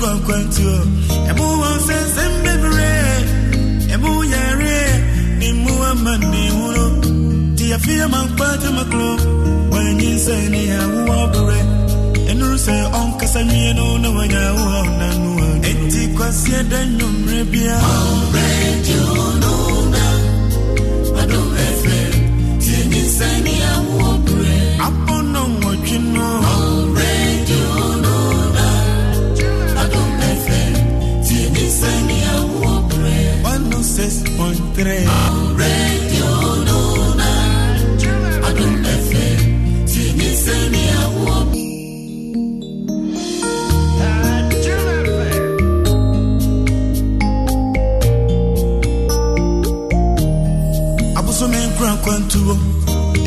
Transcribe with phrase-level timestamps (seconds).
[0.00, 0.74] kwankwantuo
[1.30, 3.16] ɛmu wɔn sɛnsɛn bebree
[3.94, 4.76] ɛmu yɛre
[5.38, 6.86] ne mu ama ne huro
[7.56, 9.10] te yɛfi ama nkpagye makoro
[9.72, 11.58] wɔanyi sɛ ne yɛawoɔ berɛ
[12.30, 17.80] ɛnuru sɛ ɔnkasa nwie no na wanya woɔ nanoa ɛnti kwaseɛ da nnwommerɛ biaa
[23.20, 23.89] Sani Awo.
[34.80, 35.04] Grey.
[52.04, 52.54] kwantuo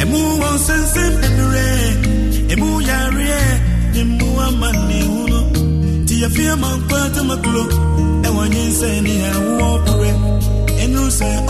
[0.01, 1.89] emu wɔn sɛnsɛn bebree
[2.53, 3.41] emu yareɛ
[3.93, 5.39] ne mu ama ne hunu
[6.07, 7.63] ti yɛ fi ama nkwa tamakuro
[8.27, 9.13] ɛwɔ nyinsɛn ne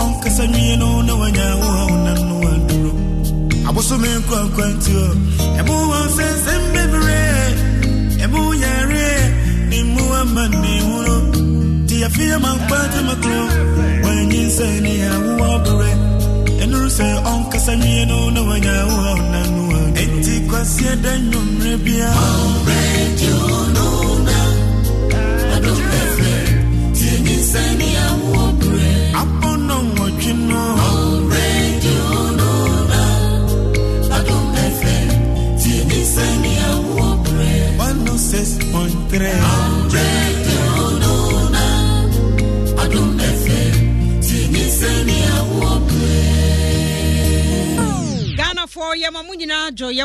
[0.04, 2.90] ɔnkasa nwie no na wanya wo a wonam no aduro
[3.68, 5.04] abosome nkura nkwantuo
[5.58, 7.48] ɛmu wɔ nsɛnsɛm bebree
[8.24, 9.12] ɛmu yareɛ
[9.70, 11.16] ne mu ama ne hunu
[11.84, 13.42] nti yɛfeɛ ma nkwa tamakuro
[14.04, 15.90] wɔanyi sɛ ne awoɔ porɛ
[16.62, 21.12] ɛnuru sɛ ɔnkasa nwie no na wanya wo a ɔna no a ɛnti kwaseɛ da
[21.18, 22.10] nnwommerɛ bia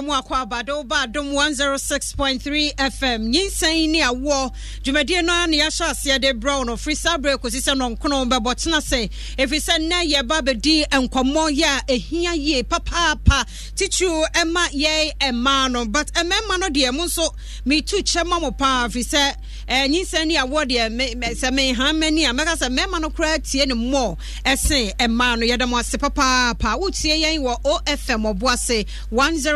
[0.09, 4.51] mo akɔ abade woba adom 106.3 fm nyinsɛn ne awoɔ
[4.83, 6.75] dwumadie no ne yɛahyɛ aseɛ de brɛ wo no.
[6.77, 11.57] Firi saa berɛ kɔsi sɛ nɔnkono bɛbɔ tena sɛ ɛfiri sɛ nnɛ yɛba bɛdi nkɔmmɔ
[11.57, 13.45] yɛ a ɛhia yie papaapa.
[13.75, 15.85] Titiriw ɛma yɛn mmaa no.
[15.85, 17.29] But mmarima no deɛ mo nso
[17.65, 18.87] metu kyɛ ma mo paa.
[18.87, 19.35] Firi sɛ
[19.67, 23.65] eh, nyinsɛn ne awoɔ deɛ sɛ meha m'ani a mɛka sɛ mmarima no koraa tie
[23.65, 25.45] ne mmɔ ɛsen mmaa no.
[25.45, 26.79] Yɛda mo ase papaapa.
[26.79, 29.49] Wotie yɛn wɔ ofm ɔboase 10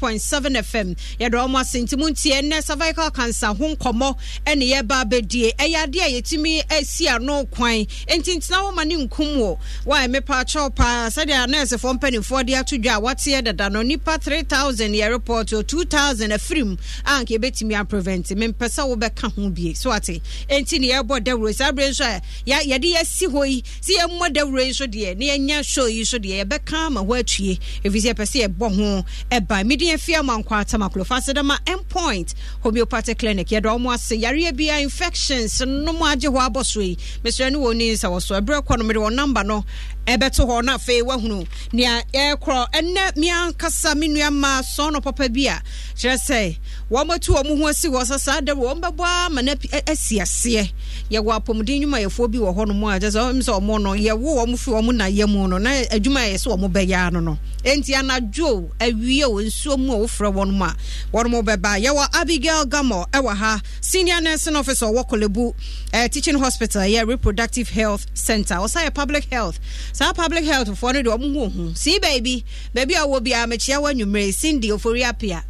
[0.00, 0.88] 107.7 fm
[1.20, 5.54] yɛde ɔmo ase nti mu ntie nnɛ cervical cancer ho nkɔmmɔ ɛne yɛba abɛdie.
[5.56, 7.86] Ɛyɛ adeɛ a yɛtumi asi ano kwan.
[8.08, 11.08] Enti ntena hɔ ma ne nkum wɔ wa mepa kyɛw paa.
[11.08, 15.62] Sɛdeɛ nɛɛsefoɔ mpanimfoɔ de ato dwa a wateɛ dada no nipa 3000 yɛ report o
[15.62, 18.26] 2000 afirim a nka yɛbɛtumi aprevent.
[18.26, 19.74] Mempɛ sɛ wobɛka ho bie.
[19.74, 20.20] So ate.
[20.48, 21.54] Enti ne yɛbɔ dawuro.
[21.54, 23.62] Saa berɛ nso a yɛde yɛasi hɔ yi.
[23.62, 27.20] Sɛ yɛmmɔ dawuro yi so deɛ na yɛnya show yi so deɛ yɛbɛka ma hɔ
[27.20, 29.66] atue ɛfiri sɛ yɛpɛ sɛ yɛbɔ ho ɛba.
[29.66, 33.48] Mede yɛfia ma nkɔ atamakolo fa sedama endpoint homeopathic clinic.
[33.48, 34.12] Yɛde ɔmo ase.
[34.20, 36.96] Yareɛ bia infections no mu agye hɔ abɔ so yi.
[37.24, 38.40] Mesrɛ ne wɔ ni sɛ wɔ so.
[38.40, 39.64] Ɛberɛ kɔ no mede wɔ number no
[40.06, 45.46] ɛbɛto hɔ no afei wahunu nea ɛkorɔ ɛnɛ meankasa me nuama sɔn no papa bi
[45.46, 45.60] a
[45.96, 46.56] kyerɛ sɛ
[46.90, 49.52] wɔmatu wɔ mo ho asi hɔ sɛ saa da wɔm bɛbɔ ama no
[49.86, 50.70] asi aseɛ.
[51.10, 53.90] Yɛwɔ apɔmuden nnwumayɛfoɔ bi wɔ hɔ no mu a kyɛ sɛ ɔm sɛ ɔmo no
[53.94, 57.20] yɛwo wɔm fi ɔmo na yɛ mu no na adwuma yɛ sɛ ɔmo bɛyɛ no
[57.20, 57.38] no.
[57.64, 60.76] Enti anadwo awie wɔ nsuo mu a wofrɛ wɔn mu a
[61.12, 61.82] wɔn mo bɛba.
[61.84, 65.52] Yɛwɔ abigail gamo ɛwɔ ha senior nursing officer ɔwɔ kolebu
[65.92, 68.54] uh, teaching hospital yɛ reproductive health center.
[68.54, 69.58] Ɔsa yɛ public health
[69.92, 72.44] saa public health foɔ no deɛ ɔmo ho ho sii baabi
[72.74, 75.42] baabi a wɔ biara mekyia wɔ anwummerɛ cindy ofori apia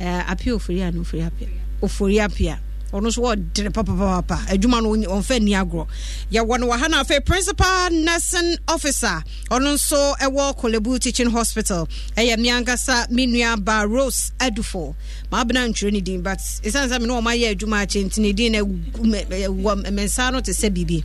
[0.00, 1.48] uh, apia ofori ano ofori apia
[1.82, 2.58] ofori apia
[2.92, 5.86] ɔno nso wɔdene papapapa adwuma no ɔmfa ni agorɔ
[6.32, 9.22] yɛwɔ no wɔha no afei principal nursing officer.
[9.50, 11.88] Ɔno nso ɛwɔ kolebu teaching hospital.
[12.16, 14.94] Ɛyɛ me ankasa me nua ba rose adufo
[15.30, 18.52] maabena ntwerɛ ne din but ɛsiane sɛ me ne ɔmayɛ adwuma akyɛ nti ne din
[18.52, 21.04] no wɔ me nsa no te sɛ biribi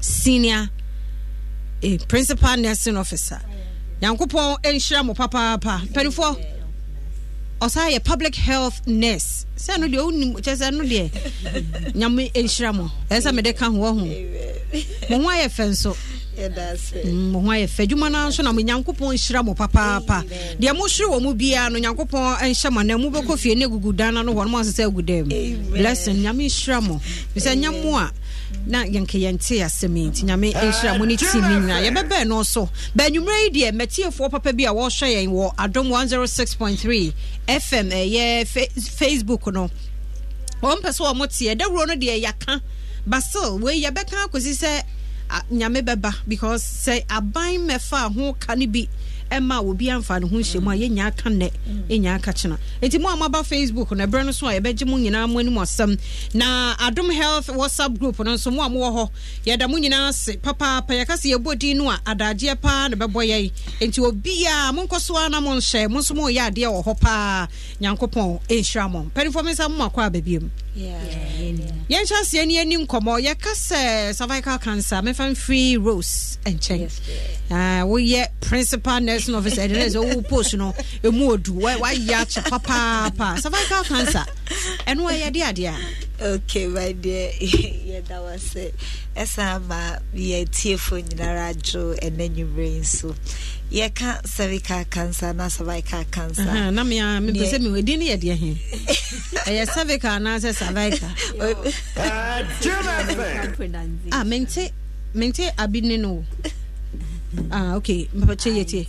[0.00, 0.68] senior
[1.82, 3.40] eh, principal nursing officer.
[4.00, 6.36] Nyankopɔn nhyira mo papaapa mpanimfoɔ
[7.60, 9.46] ɔsan yɛ public health nurse.
[9.56, 11.10] Sɛ no deɛ wonim kyɛ sɛ no deɛ
[11.94, 12.90] nyame nhyira mo.
[13.10, 13.94] Ɛsɛ sɛ mede ka ho ho.
[15.10, 15.96] Mo ho ayɛ fɛ nso.
[17.12, 20.24] Mo ho ayɛ fɛ adwuma no nso na mo nyankopɔn nhyira mo papaapa
[20.58, 23.94] deɛ mohwere wɔ mu biara no nyankopɔn nhyɛ mo na mu bɛkɔ fie ne agugu
[23.94, 27.00] dan no hɔ no mo asesɛ agu dan mu blessing nyame nhyira mo.
[27.36, 28.10] Bisɛ mo a
[28.66, 31.82] na yɛnka yɛnte asɛm yi nti nyame nhyira mo ne tim no nyinaa.
[31.86, 37.12] Yɛbɛbɛɛ no so baanwummerɛ yi deɛ matiefoɔ papa bi a wɔrehwɛ yɛn wɔ adom 106.3
[37.48, 38.46] fm ɛyɛ
[38.98, 39.70] facebook no.
[40.62, 42.60] Wɔmpɛ sɛ wɔ mo teɛ dawuro no deɛ yɛaka
[43.06, 44.82] basil wei yɛbɛka akɔsi sɛ
[45.50, 48.88] nyame bɛba because sɛ aban mɛfa ho ka no bi
[49.36, 51.48] ɛma obi amfa ne ho nhyɛ mu a yɛnya aka nnɛ
[51.88, 52.58] ɛnya aka kyena.
[52.82, 55.54] Nti mo a moaba facebook no ɛberɛ no so a yɛbɛgye mo nyinaa mo anim
[55.54, 55.98] asɛm.
[56.34, 59.10] Na adom health whatsapp group no nso mo a mowɔ hɔ
[59.46, 60.88] yɛda mo nyinaa ase papaapa.
[60.92, 63.52] Yɛka sɛ yɛbɔ din no a adagyeɛ paa na bɛbɔ yɛn.
[63.80, 67.48] Nti obiaa monkɔ so a na monhyɛ mo nso moyɛ adeɛ wɔ hɔ paa.
[67.80, 69.10] Nyankopɔn ɛnhyira mo.
[69.14, 73.20] Mpanimfoɔ me nsa mo makɔ a baabiam yɛnhyɛ aseɛ ne yɛni nkɔmmɔ.
[73.26, 76.90] Yɛka sɛ cervical cancer mɛfa mfiri rose nkyɛn.
[77.50, 80.72] Woyɛ principal nursing officer ɛde sɛ wowo post no
[81.02, 81.52] ɛmu odu.
[81.52, 83.40] Wayɛ akyɛ papaapa.
[83.40, 84.24] Cervical cancer.
[84.86, 85.76] Ɛno ɛyɛ de adeɛ a
[86.22, 87.30] okay my dear.
[87.40, 88.72] Yɛda wa sɛ
[89.16, 89.96] ɛsan ma.
[90.14, 93.14] Yɛtiefo nyinara adwo ɛnɛ nwummerɛ nso
[93.70, 96.70] yɛka cervical cancer na cervical cancer.
[96.70, 98.54] Na mea mepɛ sɛ mewɛdi no yɛdeɛ he
[99.46, 101.10] ɛyɛ cervical anaasɛ cervical
[104.12, 104.70] ah mente
[105.14, 106.24] mente abi ne no
[107.50, 108.08] ah okay.
[108.14, 108.86] Mpɛkyɛ yɛtie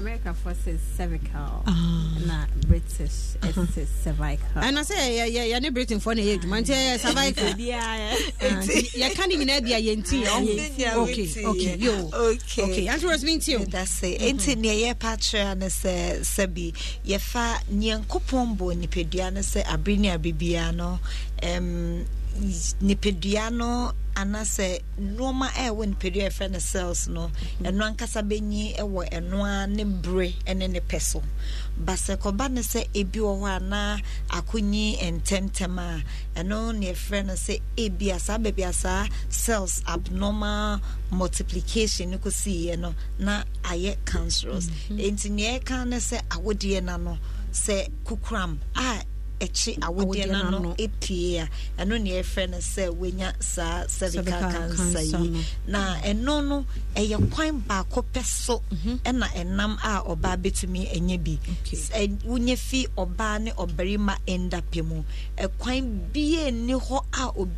[0.00, 1.62] America forces cervical.
[1.66, 2.16] Ah.
[2.26, 3.66] Na British uh-huh.
[3.76, 4.62] is cervical.
[4.64, 4.96] ɛna sɛ
[5.52, 7.52] yɛne britain foɔ na ɛyɛ adwuma nti ɛyɛ cervical.
[9.02, 10.18] Yɛka ne nyinaa bi a yɛnti
[10.96, 12.08] okay okay yo.
[12.14, 12.62] Okay.
[12.64, 14.20] Okay anti rose mi nti o that's it.
[14.20, 16.72] Nti nea yɛpa kyerɛ no sɛ sɛbi
[17.04, 20.98] yɛfa nyankopɔn bɔ nipadua no sɛ abere ne aberebia no
[21.42, 22.06] um,
[22.82, 24.68] nipadua no anasɛ
[25.00, 27.30] nneɛma a ɛwɔ nipadua yɛfrɛ no cells no
[27.62, 31.22] ɛno ankasa bɛnyi ɛwɔ ɛnoa ne bere ɛne ne pɛ so.
[31.84, 33.98] Basɛ kɔba ne sɛ ebi wɔ hɔ a na
[34.30, 36.02] akonyi ntɛmtɛm a
[36.40, 40.80] ɛno ne yɛfrɛ no sɛ ebi a saa baabi a saa cells abnormal
[41.10, 44.66] multiplication ne kɔsiiɛ no na ayɛ cancerous.
[44.90, 47.18] Nti nea ɛka ne sɛ awodeɛ na no
[47.52, 49.02] sɛ kukuram a
[49.40, 51.48] ɛkyi awodeɛ no no epie a
[51.82, 55.44] ɛno ne yɛfrɛ no sɛ wenya saa cervical cancer yi.
[55.66, 58.62] na ɛno no ɛyɛ kwan baako pɛ so
[59.04, 61.38] ɛna ɛnam a ɔbaa bɛtumi ɛnyɛ bi.
[62.26, 65.02] Wonyɛ fi ɔbaa ne ɔbarima ɛndapɛ mu.
[65.38, 67.52] Ɛkwan bie ni hɔ a obi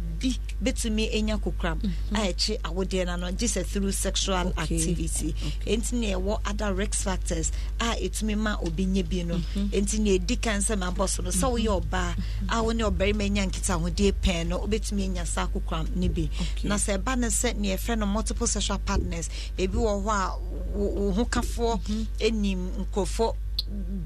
[0.63, 1.79] bɛtumi ɛnya kokuram
[2.15, 5.35] a ɛkyi awodeɛ no no gye sɛ through sexual activity.
[5.67, 7.51] Ɛnti ne ɛwɔ other risk factors
[7.81, 9.37] a ɛtumi ma obi nyɛ bi no.
[9.71, 12.15] Ɛnti ne ɛdi kan sɛ mabɔ so no sɛ woyɛ ɔbaa
[12.49, 16.29] a wo ne ɔbarima nya nkitahodie pɛn no wobɛtumi anya saa kokuram no bi.
[16.65, 20.39] Na sɛ ɛba no sɛ ne yɛfrɛ no multiple sexual partners ebi wɔ hɔ a
[20.79, 21.81] wo ho kafoɔ
[22.21, 23.35] anim nkurɔfoɔ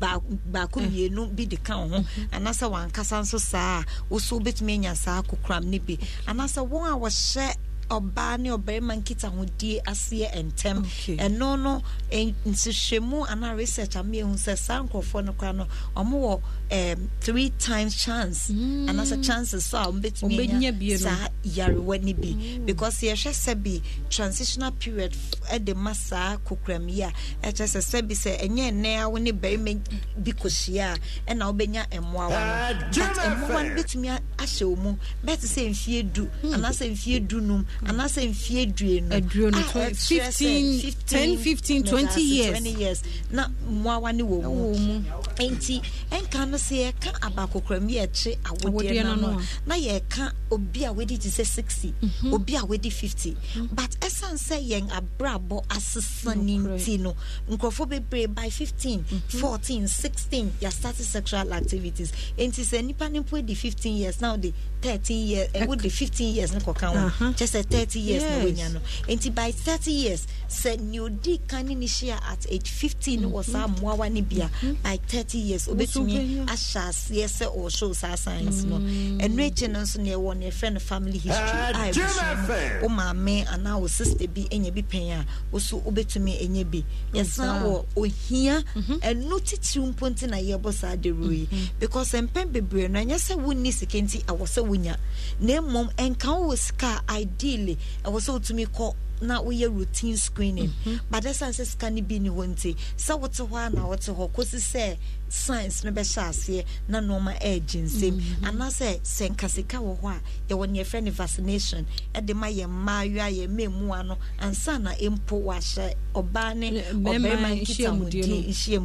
[0.01, 2.05] baako mmienu bi de ka wo ho.
[2.33, 5.99] Anaasɛ wankasa nso saa a wo so wobɛtumi anya saa kokoram no bi.
[6.27, 7.55] Anaasɛ wɔn a wɔhyɛ
[7.91, 10.85] ɔbaa ne ɔbarima nkitahodie aseɛ ntɛm
[11.19, 15.67] ɛno no en- nhyehyɛmu anaa research ama yɛhu sɛ saa nkurɔfoɔ no koraa no
[15.97, 18.51] ɔmowɔ um, three times chance.
[18.51, 22.13] Anaasɛ chances so a ɔmbɛtumi anya saa yarewa no?
[22.15, 22.59] bi.
[22.65, 25.15] Because yɛhwɛ sɛ bi transitional period
[25.63, 27.13] de ma saa kokoram yi a
[27.45, 29.75] ɛkyerɛ sɛ sɛ bi sɛ ɛnyɛ nnɛ a wo ne barima
[30.21, 30.97] bi kɔhyia
[31.29, 35.71] a ɛna wobɛnya mmoawa no but mmoawa no bɛtumi a- ahyɛ wo mu bɛte sɛ
[35.71, 36.27] mfie du.
[36.43, 41.83] Anaasɛ mfie du num anaasɛ mfie duenu Aduonu, a twe- ɛkyerɛ sɛ 15, 10, 15,
[41.85, 42.51] 20 medase, years.
[42.61, 43.03] 20 years.
[43.31, 44.79] na mmoawa no wɔ mu.
[44.79, 45.05] mu.
[45.39, 49.41] nti ɛnka no sɛ yɛka abakokoram yi ɛkye Awodeɛ no no no.
[49.67, 51.95] na yɛka obi a wadi te sɛ 60
[52.33, 53.37] obi a wadi 50
[53.73, 57.15] but ɛsiane sɛ yɛn abrabɔ asesa ne nti no.
[57.51, 62.13] Nkurɔfoɔ bebree by 15 14 16 yɛastarte sexual activities.
[62.39, 64.53] Enti sɛ nnipa no mpo di 15 years na wode
[64.83, 67.25] 13 years eh, wode 15 years no kɔka ho.
[67.33, 68.45] Kyɛ sɛ 30 years na Yes.
[68.45, 72.71] woanya no enti by 30 years sɛ nea odi kan ne ne hyia at age
[72.71, 74.73] 15 no wɔ saa mmoawa no bi a mm-hmm.
[74.83, 76.47] by 30 years obɛtumi wobɛnya.
[76.47, 80.73] ahyɛ aseɛ sɛ ɔhyɛw saa science no ɛno akyi no nso neɛ wɔ ne yɛfrɛ
[80.73, 81.35] no family history.
[81.37, 84.83] A abusua mu wo maame anaa wo sister bi anya bi.
[84.87, 88.63] Pɛn a wo so wobɛtumi anya bi yɛsan wɔ ohia
[89.03, 91.49] ɛno titiriw mpo nti na yɛbɔ saa dero yi
[91.81, 94.97] because mpɛn bebree no ɛnyɛ sɛ wonni sika nti ɛwɔ sɛ wonya
[95.41, 97.25] na mmom ɛnka wo wɔ sika a
[97.57, 98.87] ideally ɛwɔ sɛ wotumi kɔ
[99.21, 100.73] na woyɛ routine screening.
[101.11, 104.01] But ɛsiane sɛ sika no bi ne hɔ nti sɛ wote hɔ a na wote
[104.07, 104.97] hɔ kɔsi sɛ
[105.29, 108.21] science no bɛhyɛ aseɛ na nneɔma ɛɛgye nsɛm.
[108.43, 110.21] Anaasɛ sɛ nka sika wɔ hɔ a
[110.55, 111.87] yɛwɔ neɛ yɛfrɛ no vaccination.
[112.15, 118.29] Ɛde ma yɛ mmaayewa yɛ mmɛmua no ansa na mpo wahyɛ ɔbaa ne ɔbarima nkitahodie
[118.29, 118.37] no.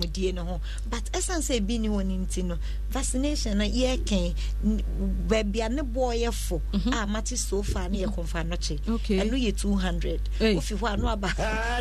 [0.01, 0.61] nhyiamudie no ho.
[0.89, 2.57] But ɛsiane sɛ ebi ne hɔ no nti no
[2.89, 4.33] vaccination no yɛkɛn
[4.65, 4.83] n-
[5.27, 6.61] baabi a ne boɔ yɛ fo
[6.91, 8.79] a mate so far ne yɛ kɔmfa no kye.
[9.21, 11.27] Ɛno yɛ 200 hundred ofi hɔ ano aba?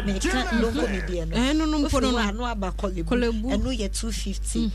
[0.05, 2.73] Meka lonko ne deɛ no ofi hɔ ano aba?
[2.73, 4.71] Kɔlebu ɛno yɛ two fifty.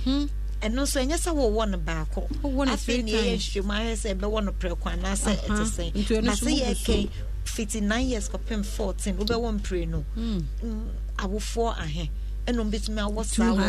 [0.62, 1.86] Ɛno nso ɛnyɛ sɛ wɔwɔ no mm.
[1.86, 2.28] baako.
[2.72, 7.10] Afei ne yɛyɛ nhwehwɛmu ahɛ sɛ ɛbɛwɔ no prɛko anaasɛ ɛte sɛn na sɛ yɛkɛn
[7.44, 10.04] fifty nine years kɔpem fourteen wobɛwɔ mpire no.
[11.18, 12.10] Awofoɔ ahɛn
[12.48, 13.64] ɛna ɔmo awɔ saa wɔn no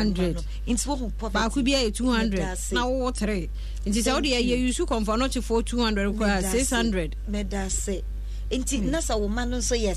[2.12, 2.44] hundred.
[2.72, 3.50] na wɔwɔ three.
[3.84, 7.16] Nti sɛ ɔde yɛ yɛ yusu kɔnfɔ anɔkyefo two hundred koraa six hundred.
[7.30, 8.02] mɛda se
[8.50, 9.96] nti na sɛ wo ma no nso yɛ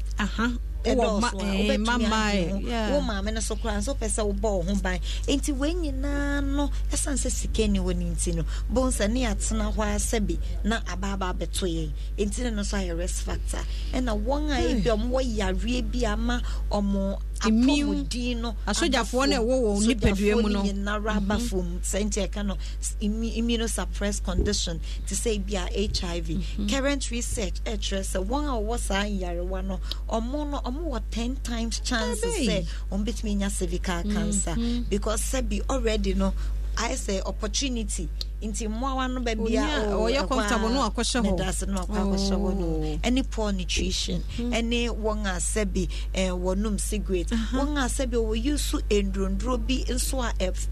[2.56, 2.92] eh, yeah.
[2.94, 5.00] wo maame no so koraa nso wopɛ sɛ wobɔ wo ho ban.
[5.28, 9.26] Enti wei nyinaa no ɛsiane sɛ sika ni wɔ no nti no bohu sɛ ne
[9.26, 11.92] yɛatena hɔ a sɛ bi na abaaba abɛto yɛn.
[12.18, 13.60] Enti ne no nso ayɛ risk factor.
[13.94, 16.42] Ɛna wɔn a ebi ɔmowɔ yareɛ bi ama
[16.72, 20.64] ɔmo No asogyafoɔ no ɛwɔ wɔn nipadua mu no.
[20.64, 21.42] nyinara aba mhm.
[21.50, 21.80] fam.
[21.82, 22.58] Sɛ nti ɛka no
[23.02, 26.70] immunosuppressed condition te sɛ bi a hiv mhm.
[26.70, 29.80] current research ɛkyerɛ sɛ wɔn a wɔwɔ saa nyarewa no
[30.10, 32.48] ɔmo no ɔmo wɔ 10 times chance Ɛbɛyi.
[32.48, 34.56] sɛ wɔn bɛtumi anya cervical cancer.
[34.56, 34.90] Mhm.
[34.90, 36.34] Because sɛbi already no
[36.76, 38.10] ayɛ sɛ opportunity
[38.42, 41.24] nti mmoawa no baabi a Onya- oh, ɔyɛ comfortable a na wakɔhyɛ hɔ.
[41.38, 42.66] medase no akɔ akɔhyɛ hɔ no.
[42.66, 42.98] Oh.
[43.04, 44.24] ɛne poor nutrition.
[44.38, 47.30] Ɛne wɔn a sɛbi eh, wɔnom cigarette.
[47.52, 50.32] Wɔn a sɛbi wɔyi so ndurunduro bi nso a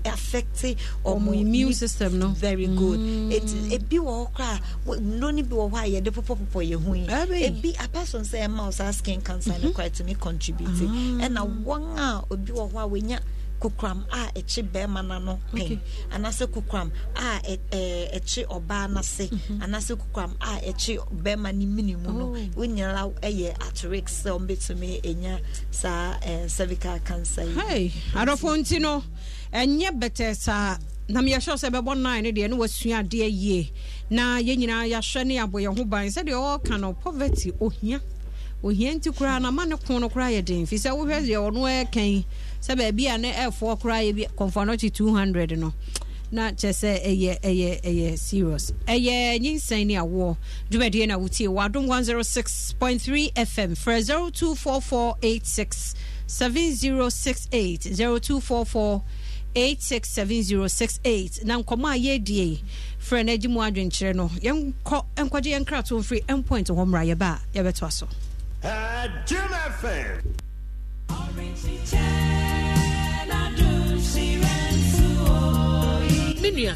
[0.10, 0.64] affect
[1.06, 2.30] Ɔmo immune system no.
[2.30, 3.00] very good.
[3.32, 7.06] Eti ebi wɔ hɔ koraa no bi wɔ hɔ a yɛde popɔpopɔ yɛn ho yi.
[7.48, 10.70] Ebi apɛsɔn sɛ ɛma o saa skin cancer no koraa tumi contribute.
[10.70, 13.20] Ɛna wɔn a obi wɔ hɔ a wɔnya
[13.60, 15.80] kukuram a ɛkye bɛrima n'ano pɛn
[16.12, 17.40] anaasɛ kukram a
[18.18, 19.30] ɛkye ɔbaa n'ase
[19.64, 22.26] anaasɛ kukram a ɛkye bɛrima ne mini mu no.
[22.56, 25.40] Wɔn nyinaa ɛyɛ at sɛ wɔn bɛtumi enya
[25.72, 27.92] saa ɛɛ cervical cancer yi.
[28.14, 29.04] adɔfo nti no
[29.54, 30.78] ɛnyɛ bɛtɛ saa
[31.10, 33.72] na meyɛhwɛ sɛ bɛbɔ nine no deɛ ne wasua adeɛ yie.
[34.10, 38.00] Na yɛn nyinaa yɛahwɛ ne abɔ yɛn ho ban sɛdeɛ ɔka no poverty ohia
[38.64, 40.66] ohia nti koraa na ma ne ko no koraa yɛ den.
[40.66, 42.26] Firi sɛ wohwɛ deɛ ɔno ɛkɛn
[42.62, 45.74] sɛ baabi a ne ɛfoɔ koraa yɛ bi kɔmfa no kye 200 no
[46.32, 48.72] na kyerɛ sɛ ɛyɛ ɛyɛ ɛyɛ serious.
[48.88, 50.36] Ɛyɛ nyinsɛn ne awoɔ.
[50.70, 55.96] Dwumadie na wotie wɔ adom 106.3 fm frɛ 024486
[56.28, 59.02] 7068 0244
[59.56, 62.62] 867068 na nkɔmmɔ a yɛdie
[63.00, 67.40] frɛ no agye mu adwenkyerɛ no yɛnkɔ nkɔgye yɛn krato mfiri endpoint hɔ mmra yɛba
[67.40, 68.08] a yɛbɛtoa so
[68.62, 69.50] Jim
[69.82, 70.34] FM.
[76.42, 76.74] me nua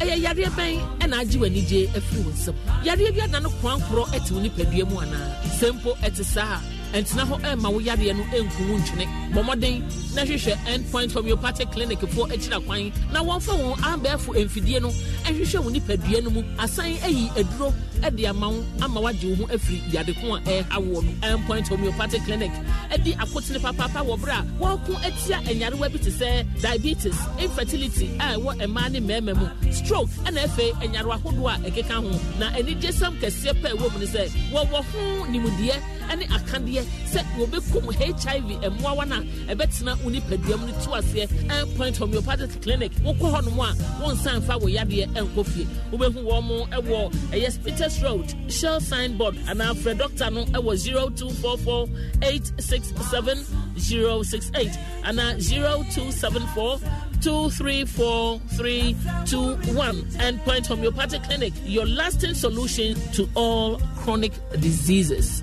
[0.00, 2.54] ɛyɛ yareɛ bɛn ɛna agye w'anigye afiri wo nsam
[2.84, 5.28] yareɛ bi ada no korankorɔ ate wo nipadua mu anaa
[5.58, 6.60] sɛ mpo ɛte saa a
[6.92, 9.06] ɛntena hɔ ɛmma wo yadeɛ no ɛnku wo ntwene.
[9.34, 12.92] Bɔ mmɔden na hwehwɛ endpoint homeopathic clinic foɔ akyira kwan.
[13.12, 14.90] Na wɔmfa wɔn abɛɛfo mfidie no
[15.24, 16.42] ɛhwehwɛ wo nipadua no mu.
[16.58, 21.02] Asan ayi aduro ɛde ama wo ama woagye wo ho afiri yadeko a ɛɛha woɔ
[21.04, 21.10] no.
[21.36, 22.52] Endpoint homeopathic clinic
[22.90, 28.36] ɛdi akotene papaapa wɔ berɛ a wɔreko atia anyarewa bi te sɛ diabetes infertility a
[28.38, 29.72] ɛwɔ mmaa ne mmarima mu.
[29.72, 32.10] Stroke ɛna afei anyarewa ahodoɔ a ɛkeka ho.
[32.38, 35.82] Na anigyesɛm kɛseɛ pɛ ɛwɔ mu no sɛ wɔwɔ ho nimdeɛ
[36.16, 41.96] ne akadeɛ sɛ wɔbɛkum hiv mmoawa no a ɛbɛtena wo nipadua no to aseɛ endpoint
[41.96, 42.92] homeopathic clinic.
[42.96, 45.66] Wokɔ hɔ nom a wonsan fa wo yadeɛ ɛnkɔ fie.
[45.92, 51.88] Wobɛhu wɔ mo ɛwɔ ɛyɛ peters road shell signboard anaa frɛ doctor no ɛwɔ 0244
[52.22, 53.44] 867
[53.76, 56.80] 068 anaa 0274
[57.20, 65.42] 234 321 endpoint homeopathic clinic your lasting solution to all chronic diseases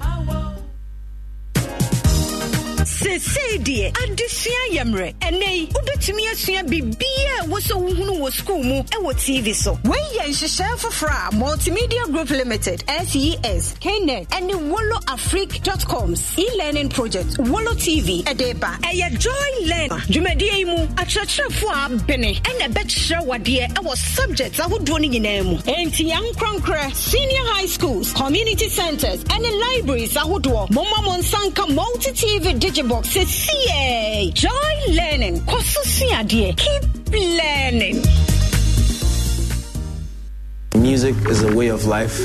[3.03, 8.63] seesei deɛ adesua yɛ mmerɛ ɛnɛ yi wobɛtumi asua biribiaa ɛwɔ sɛ wohunu wɔ skuul
[8.63, 9.77] mu ɛwɔ tv so.
[9.83, 16.87] Wei yɛ nhyehyɛe foforɔ a multimedia group limited ses knet ɛne wolo afrique coms e-learning
[16.89, 18.77] project wolo tv ɛde ba.
[18.83, 19.89] Ɛyɛ joy learn.
[20.07, 25.57] Dwumadie yi mu akyerɛkyerɛfoɔ a bene ɛna ɛbɛkyerɛ wadeɛ ɛwɔ subject ahodoɔ no nyinaa mu.
[25.67, 30.71] Enti yɛnkorankorɛ senior high schools community centers ɛne libraries ahodoɔ.
[30.71, 32.57] Momma mo nsa nka multi tv
[33.01, 34.49] sie joy
[34.89, 35.41] learning
[36.55, 38.03] keep learning
[40.75, 42.19] Music is a way of life.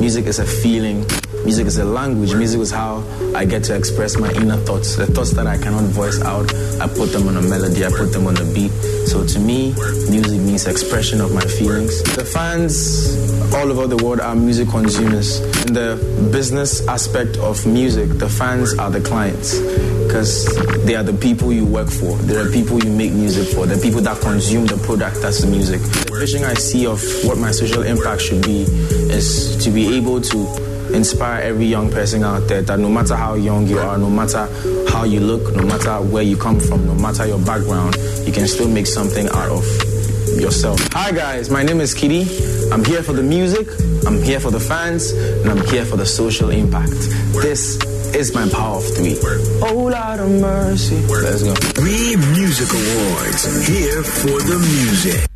[0.00, 1.06] Music is a feeling.
[1.44, 2.34] Music is a language.
[2.34, 3.04] Music is how
[3.36, 4.96] I get to express my inner thoughts.
[4.96, 8.12] The thoughts that I cannot voice out, I put them on a melody, I put
[8.12, 8.72] them on a beat.
[9.06, 9.74] So to me,
[10.10, 12.02] music means expression of my feelings.
[12.16, 15.38] The fans all over the world are music consumers.
[15.66, 19.60] In the business aspect of music, the fans are the clients
[20.10, 20.44] because
[20.84, 22.16] they are the people you work for.
[22.26, 23.64] They are the people you make music for.
[23.64, 25.80] The people that consume the product that's the music.
[25.80, 28.62] The vision I see of what my social impact should be
[29.06, 33.34] is to be able to inspire every young person out there that no matter how
[33.34, 34.48] young you are, no matter
[34.88, 37.94] how you look, no matter where you come from, no matter your background,
[38.26, 39.64] you can still make something out of
[40.40, 40.80] yourself.
[40.92, 42.26] Hi guys, my name is Kitty.
[42.72, 43.68] I'm here for the music,
[44.04, 46.98] I'm here for the fans, and I'm here for the social impact.
[47.30, 47.78] This
[48.14, 49.14] is my power of three.
[49.62, 50.96] Oh Lord of mercy.
[51.06, 51.54] Let's go.
[51.54, 55.29] Three Music Awards here for the music.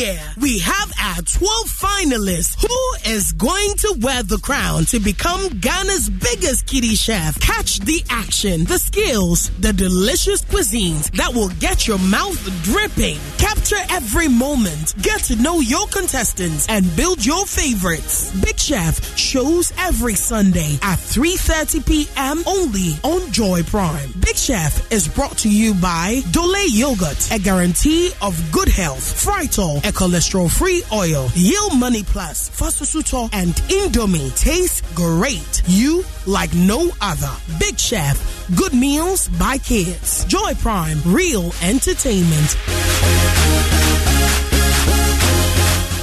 [0.00, 2.56] Yeah, we have our 12 finalists.
[2.66, 7.38] Who is going to wear the crown to become Ghana's biggest kitty chef?
[7.38, 13.18] Catch the action, the skills, the delicious cuisines that will get your mouth dripping.
[13.36, 14.94] Capture every moment.
[15.02, 18.32] Get to know your contestants and build your favorites.
[18.40, 22.42] Big Chef shows every Sunday at 3:30 p.m.
[22.46, 24.12] only on Joy Prime.
[24.20, 29.04] Big Chef is brought to you by Dole Yogurt, a guarantee of good health.
[29.22, 31.28] Frytol, a cholesterol-free oil.
[31.34, 35.62] Yield Money Plus, Fasusuto, and Indomie taste great.
[35.66, 37.30] You like no other.
[37.58, 38.16] Big Chef,
[38.56, 40.24] good meals by kids.
[40.26, 42.56] Joy Prime, real entertainment.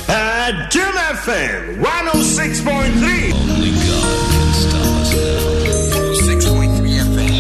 [0.10, 3.34] At Jim FM 106.3.
[3.34, 6.36] Only God can stop us now.
[6.36, 7.38] 6.3 FM.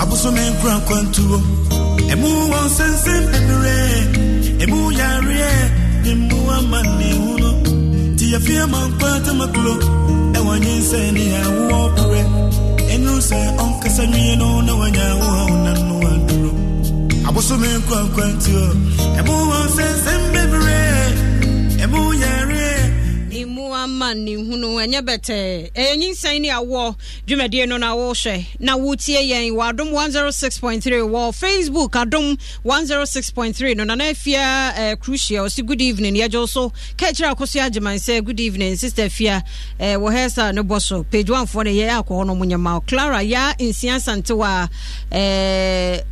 [0.00, 1.42] Abusome nkura kwantuo.
[2.12, 3.98] emu wɔn sɛnsɛn bebree
[4.62, 5.50] emu yareɛ
[6.10, 7.50] emu ama ne hunu
[8.16, 9.74] ti yɛ fi ama nkwa tamakuro
[10.38, 12.20] ɛwɔ nye nsɛ ne awoɔ pere
[12.94, 16.50] enu sɛ ɔnkasa nwie no na wanya awoɔ na no aduro
[17.28, 18.66] abosome nkwa nkwa ti o
[19.18, 21.06] emu wɔn sɛnsɛn bebree
[21.84, 22.49] emu yareɛ.
[24.00, 26.94] Ama ne hunu ɛnyɛ bɛtɛɛ ɛyɛ nyinsɛn ne awoɔ
[27.26, 33.84] dwumadie no na wohwɛ na wotie yɛn wɔ adom 106.3 wɔ facebook adom 106.3 no
[33.84, 36.70] nana afia uh, crucia ɔsi good evening yɛgye so.
[36.96, 39.42] Ka kyerɛ akoso agyeman sɛ good evening sister afia
[39.78, 42.26] uh, wɔ no bɔ so page 1 foɔ no yɛyɛ akɔ
[42.64, 44.64] no clara ya nsia santewa
[45.12, 46.02] uh,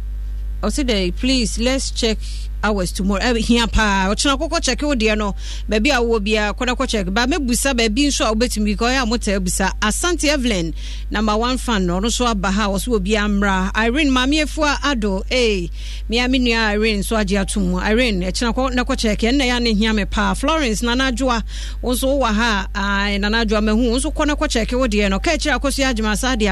[0.63, 2.19] ɔsi dɛ please let's check
[2.63, 3.21] hours tomorrow.
[3.23, 4.09] Ɛbɛ hia paa.
[4.11, 5.35] Ɔkyena kɔkɔ kyɛke wo deɛ no
[5.69, 9.03] baabi a wowɔ bia kɔdɛ kɔ kyɛke ba mɛbusa baabi nso a wobɛtumi kɔ ɔyɛ
[9.03, 10.75] a mota abusa asante evelyn
[11.11, 13.71] number one fan no ɔno nso aba ha wɔso wɔ bia mmra.
[13.77, 15.71] Irene maameɛfo a ado ee
[16.09, 17.79] mea me nua irene nso agye ato mu.
[17.79, 20.35] Irene ɛkyena kɔ na kɔ kyɛke ɛnna yɛ ne hia me paa.
[20.35, 21.43] Florence nanadwoa
[21.83, 22.69] wo nso wowɔ ha.
[22.75, 25.19] A nanadwoa mahu wo nso kɔ na kɔ kyɛke wo deɛ no.
[25.19, 26.49] Ka akyirɛ akɔso yɛ agyema saa de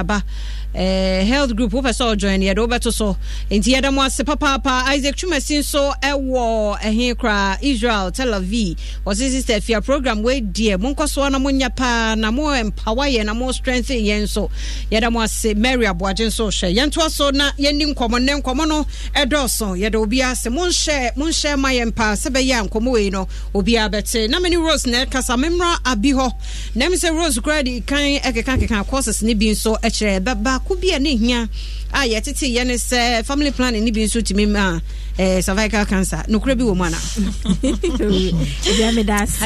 [0.77, 3.17] Uh, health group wopɛ sɛ ɔjoin yɛde wobɛto so.
[3.51, 4.83] Enti yɛda mo ase papaapa.
[4.93, 8.77] Isaac twumasi nso ɛwɔ ɛhe koraa israel tel aviv.
[9.07, 13.51] Ɔse sister fia program wɔadiɛ monkɔ na monyɛ paa na mo empower yɛn na mo
[13.53, 14.51] strengthen yɛn nso.
[14.91, 18.87] Yɛda mo ase mary aboagye nso hwɛ yɛntoa so na yɛni nkɔmmɔ nnɛ nkɔmmɔ no
[19.15, 19.79] ɛdɔɔso.
[19.79, 20.47] Yɛda obiara ase.
[20.47, 22.15] Monhyɛ monhyɛ ma yɛn paa.
[22.15, 24.29] Sɛ bɛyɛ a nkɔmmɔ wei no obiara bɛte.
[24.31, 26.33] Na mene rose na ɛkasa memmra abi hɔ.
[26.75, 30.21] Nam sɛ rose koraa de kan ɛkeka keka courses ne bi nso ɛkyerɛ.
[30.43, 31.49] Baako bi a ne hia
[31.93, 34.79] a yɛtete yɛ sɛ family planning ne bi nso tumi ma
[35.19, 36.23] eh, cervical cancer.
[36.29, 36.97] Nokorɛ bi wɔ mu ana?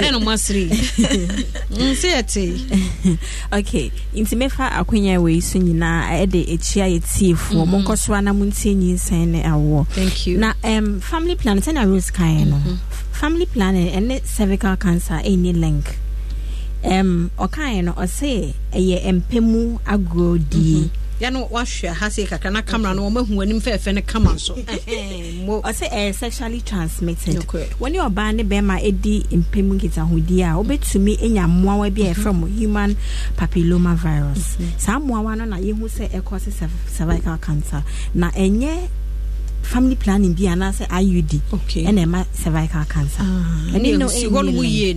[0.00, 0.66] Adɛ no mo asere
[1.94, 3.18] sɛ yɛte
[3.52, 7.70] okay nti mɛfa akonya wei so nyinaa ɛde akyia yɛtiefoɔ Mhm.
[7.84, 9.86] monkɔ so a na montie nyinsɛn ne awoɔ.
[10.38, 12.58] Na um, family plan sɛnea rose kaeɛ no
[13.12, 15.98] family planning ɛne cervical cancer ɛnni link.
[16.82, 20.90] Um, ɔkaeɛ no ɔse ɛyɛ mpɛ mu agorodie yɛ
[21.28, 24.54] no wahwɛ ha sei kakra na camera no wɔmahu anim fɛɛfɛ no kama so.
[25.68, 27.36] Ɔsɛ ɛyɛ sexually transmitted.
[27.36, 32.34] Wɔne ɔbaa ne bɛrima ɛdi mpɛ mu nkitahodie a wobɛtumi anya mmoawa bi a ɛfrɛ
[32.34, 32.96] mo human
[33.36, 37.84] papilloma virus saa mmoawa no na yɛhu sɛ ɛkɔ se cervical cancer.
[38.14, 38.88] Na ɛnyɛ
[39.62, 41.30] family planning bi anaasɛ iud
[41.86, 43.22] ɛna ɛma cervical cancer.
[43.72, 43.78] Na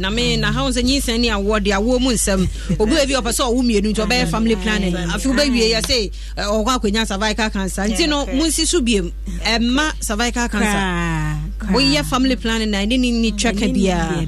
[0.10, 1.28] me na sɛ nyinsɛn ne
[1.60, 2.48] de awoɔ mu nsɛm
[2.80, 4.94] obi wa bi a ɔpɛ sɛ ɔwo mmienu nti ɔbɛyɛ family planning.
[4.96, 7.82] afei wobɛwie yɛ sɛ ɔkɔ akɔnya cervical cancer.
[7.84, 9.12] Nti no monsi so biem
[9.46, 11.72] ɛma cervical cancer.
[11.74, 14.28] woyɛ family planning na ɛne ne biaa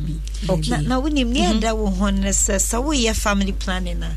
[0.87, 4.11] na wonim ne ɛda wo ho no sɛ sɛ woyɛ family planning a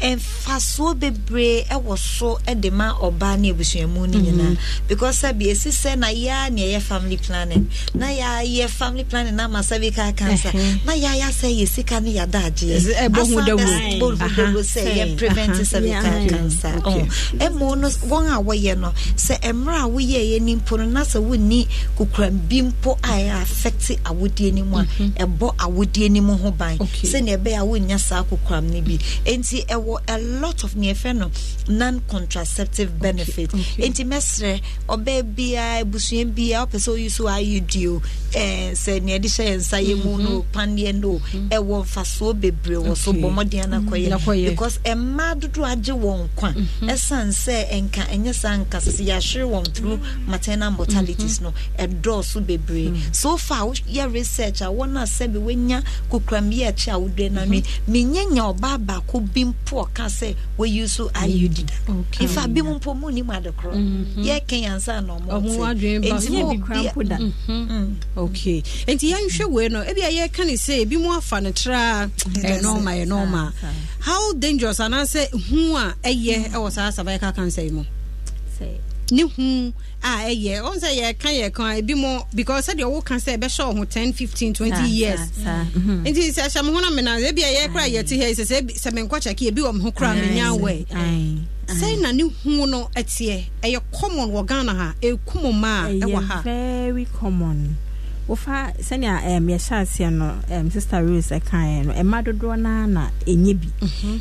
[0.00, 4.56] mfasoɔ bebree ɛwɔ so de ma ɔbaa ne abusuamu no nyinaa.
[4.88, 9.44] Because sɛbi ɛsi sɛ na yɛa ne ɛyɛ family planning na yɛayɛ family planning na
[9.44, 10.52] ama cervical cancer
[10.84, 14.16] na yɛayɛ sɛ yɛ sika no yɛada Ɛsɛ- ɛbɔ ho dawuro.
[14.16, 14.52] agyeɛ Aha.
[14.62, 16.72] sɛ yɛ prevent cervical cancer.
[17.38, 21.20] Ɛmo no wɔn a wɔyɛ no sɛ mmerɛ a woyɛɛyɛ ni mpo no na sɛ
[21.22, 24.84] wonni kokura bi mpo a ɛyɛ affect awodie no mu a
[25.24, 26.78] ɛbɔ awodie no mu ho ban.
[26.78, 28.98] Sɛnea ɛbɛyɛ a wonnya saa kokoram no bi.
[29.26, 31.30] Enti ɛwɔ a lot of neɛ ɛfɛ no
[31.68, 38.02] non contraceptive benefit enti mɛserɛ ɔbaa biaa abusua biaa wopɛ sɛ oyi so iud o
[38.32, 40.52] sɛ nea ɛde hyɛ yɛ nsa yɛ mu no mm-hmm.
[40.52, 44.08] paneɛ no ɛwɔ mfasoɔ bebree wɔ so bɔ mmɔden na mm-hmm.
[44.10, 44.50] Na kɔyɛ kɔyɛ.
[44.50, 47.30] because mmaa dodoɔ agye wɔn kwa ɛsiane mm-hmm.
[47.30, 53.36] sɛ ɛnka ɛnyɛ saa nka sɛ yɛahwere wɔn through maternal mortalities no ɛdɔɔso bebree so
[53.36, 57.60] far woyɛ research a wɔn a sɛbi wɔnya kokuram yi ɛkyɛ a wodua no no
[57.88, 61.92] menyɛ nya ɔbaa baako bi mpo ɔka sɛ wɔyi so iud da
[62.24, 63.74] ifa bi mu mpo mu nim adekorɔ
[64.24, 65.32] yɛka yɛnsa na mo
[66.82, 66.92] bia-
[67.48, 67.94] Mhm.
[68.16, 68.62] okay.
[68.86, 72.94] Nti yɛnhwɛ wei no ebia yɛka ne sɛ ebi mu afa no tra ɛyɛ normal
[72.94, 73.52] ɛyɛ normal.
[74.00, 77.84] How dangerous anaasɛ hu a ɛyɛ ɛwɔ saa cervical cancer yi mu?
[79.12, 81.76] Ne hu a ɛyɛ ɔn sɛ yɛ kan yɛ kan.
[81.76, 85.20] Ebi mo because sɛdeɛ ɔwɔ kan sɛ ɛbɛhyɛ ɔho ten fifteen twenty ah, years.
[85.46, 86.04] Ah, mm-hmm.
[86.06, 88.18] nti sɛ ɛhyɛ mo ho eh, eh, na mi na ebi ɛyɛ kora yɛ ti
[88.18, 90.86] hɛ sɛ sɛ sɛ mi nkɔ kyɛkɛ ebi wɔ mi ho kora mi nya awɛ
[91.68, 95.88] sɛn na ne hu no eh, ɛteɛ ɛyɛ common wɔ ghana ha eku mo maa
[95.88, 96.42] ɛwɔ ha.
[96.42, 97.76] Ɛyɛ very common.
[98.30, 103.08] Wofa sɛnea um, yɛhyɛ aseɛ no um, sister rose ɛkaeɛ no ɛma dodoɔ no na
[103.26, 103.68] ɛnyɛ bi.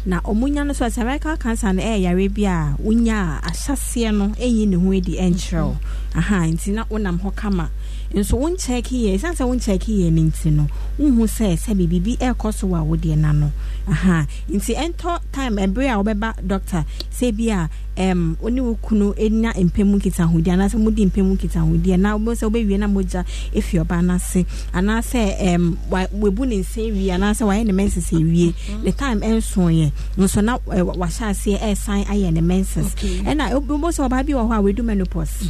[0.05, 4.09] Na ɔmonya no so a cervical cancer no ɛyɛ yare bi a wonya a ahyɛseɛ
[4.17, 5.77] no ɛnyi ne ho adi ɛnkyerɛ wo.
[6.15, 7.69] Aha nti na wonam hɔ kama
[8.13, 10.67] nso wonkyɛke yɛ ɛsiane sɛ wonkyɛke yɛ no nti no
[10.99, 13.51] wohu sɛ sɛ biribi ɛrekɔ so wɔ a wodeɛ na no.
[13.87, 14.25] Aha.
[14.49, 17.69] Nti ɛntɔ time ɛberɛ a wobɛba doctor sɛ bi a
[18.11, 22.17] um, wo ne wo kunu ɛnya mpɛ mu nkitahodie anaasɛ mode mpɛ mu nkitahodie na
[22.17, 26.81] wobɛ sɛ wobɛwie na mogya ɛfi ɔba no ase anaasɛ um, wa- wabu ne nsa
[26.91, 28.53] wie anaasɛ wayɛ ne menses awie.
[28.83, 32.95] Ne time ɛnsoeɛ nso na eh, wa- wahyɛ aseɛ ɛresan ayɛ ne menses.
[32.95, 35.49] Ɛna wobɛ sɛ ɔbaa bi wɔ hɔ a wadu menopause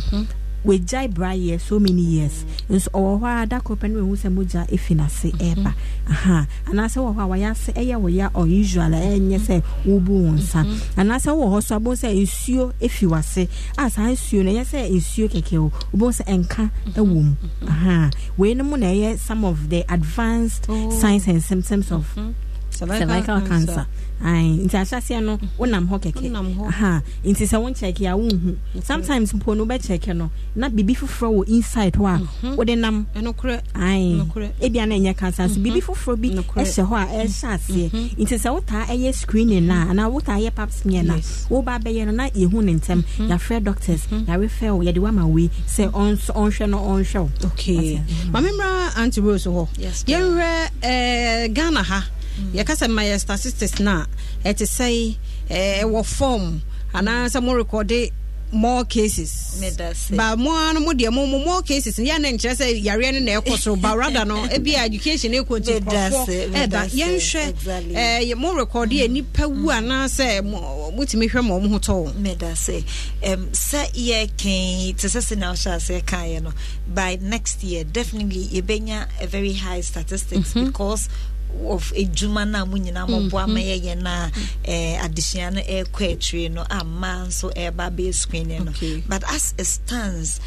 [0.66, 2.46] wagyae bra yɛ so many years.
[2.70, 5.40] Nso ɔwɔ hɔ a da koro pɛ no wahu sɛ mogya ɛfi n'ase mhm.
[5.40, 5.74] ɛreba
[6.10, 6.48] aha.
[6.68, 10.32] Anaasɛ wɔ hɔ a wayɛ ase ɛyɛ wɔ ya unusual a ɛnyɛ sɛ wobu wo
[10.32, 10.64] nsa.
[10.66, 10.80] Mhm.
[10.98, 14.92] Anaasɛ wowɔ hɔ so abɛhu sɛ nsuo ɛfi w'ase a saa nsuo no ɛnyɛ sɛ
[14.92, 15.72] nsuo kɛkɛ o.
[15.96, 16.94] Wobɛhu sɛ ɛnka mhm.
[16.94, 17.36] ɛwɔ mu.
[17.68, 18.10] Aha.
[18.38, 20.92] Wei no mu na ɛyɛ some of the advanced oh.
[20.92, 22.06] signs and symptoms of
[22.72, 23.86] cervical cancer.
[23.88, 27.02] Aye, nti ahyɛseɛ no wonam hɔ kɛkɛ.
[27.26, 28.56] Nti sɛ wonkyɛke a wonhu.
[28.84, 32.06] Sometimes mpo no wobɛkyɛke no na biribi foforɔ wɔ inside hɔ
[32.44, 33.06] a wode nam.
[33.16, 37.90] Ebia na ɛnyɛ cancer nso biribi foforɔ bi ɛhyɛ hɔ a ɛhyɛ aseɛ.
[38.18, 41.80] Nti sɛ wotaa ɛyɛ screening no a anaa wotaa yɛ pap smear no a woba
[41.80, 43.04] bɛyɛ no na yɛhu ne ntɛm.
[43.20, 44.08] Yɛafrɛ doctors.
[44.08, 44.84] Yɛarefɛ wo.
[44.84, 47.30] Yɛde wama wei sɛ ɔnhwɛ no ɔnhwɛ wo.
[47.46, 48.02] Okay.
[48.32, 49.68] Maame mmra anti rose hɔ.
[50.08, 52.04] Yɛnhwɛ eh, ghana ha
[52.54, 54.08] yɛka sɛ ma yɛ statistics no a
[54.50, 55.16] ɛte sɛ
[55.50, 56.62] ɛwɔ form
[56.94, 58.12] anaasɛ mo rekɔde
[58.52, 59.62] more cases.
[60.16, 61.98] Ba mo ano mo deɛ mo mo more cases.
[61.98, 65.60] Yɛ ne nkyerɛ sɛ yareɛ no na ɛkɔ so ba rather no ebi education ekɔ
[65.60, 67.54] nti nkurɔfoɔ ɛba yɛnhwɛ
[67.94, 72.16] ɛɛ mo yɛ nipa wu anaasɛ mo motumi hwɛ ma ɔmo ho tɔ wɔn.
[72.16, 72.84] meda sɛ
[73.22, 76.52] sɛ te sɛ sɛ na wohyɛ aseɛ kaeɛ no
[76.88, 81.08] by next year definitely yɛbɛnya a very high statistics because
[81.68, 84.32] of edwuma no a mo nyinaa mɔboa ma yɛyɛ no a
[84.66, 88.72] eh, adesua no ɛrekɔ akyire no a mmaa nso ɛreba abɛyɛ screening no.
[89.08, 90.40] But as it stands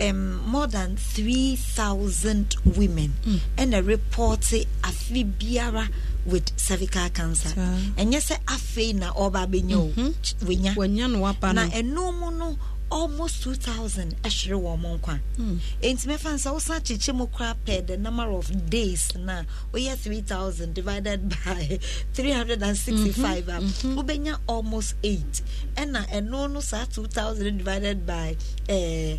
[0.00, 3.12] um, more than 3,000 women
[3.56, 5.88] ɛna report afe biara
[6.26, 7.48] with cervical cancer.
[7.96, 10.12] And yes, sɛ afei na ɔba bɛnya o.
[10.22, 11.64] Ch- wɔnya wɔnya no wapa no.
[11.64, 12.58] na ɛno mu no
[12.90, 15.20] almost 2000 ɛhwere wɔn mo nkwa.
[15.36, 15.58] Hmm.
[15.82, 20.74] Enti mɛfa sɛ wosan kyekyɛ mu koraa pɛ the number of days na woyɛ 3000
[20.74, 21.78] divided by
[22.14, 23.66] 365 a mm-hmm.
[23.66, 23.98] Mm-hmm.
[23.98, 25.42] wobɛnya almost 8
[25.76, 28.36] ɛna ɛno no saa 2000 divided by
[28.68, 29.18] eh,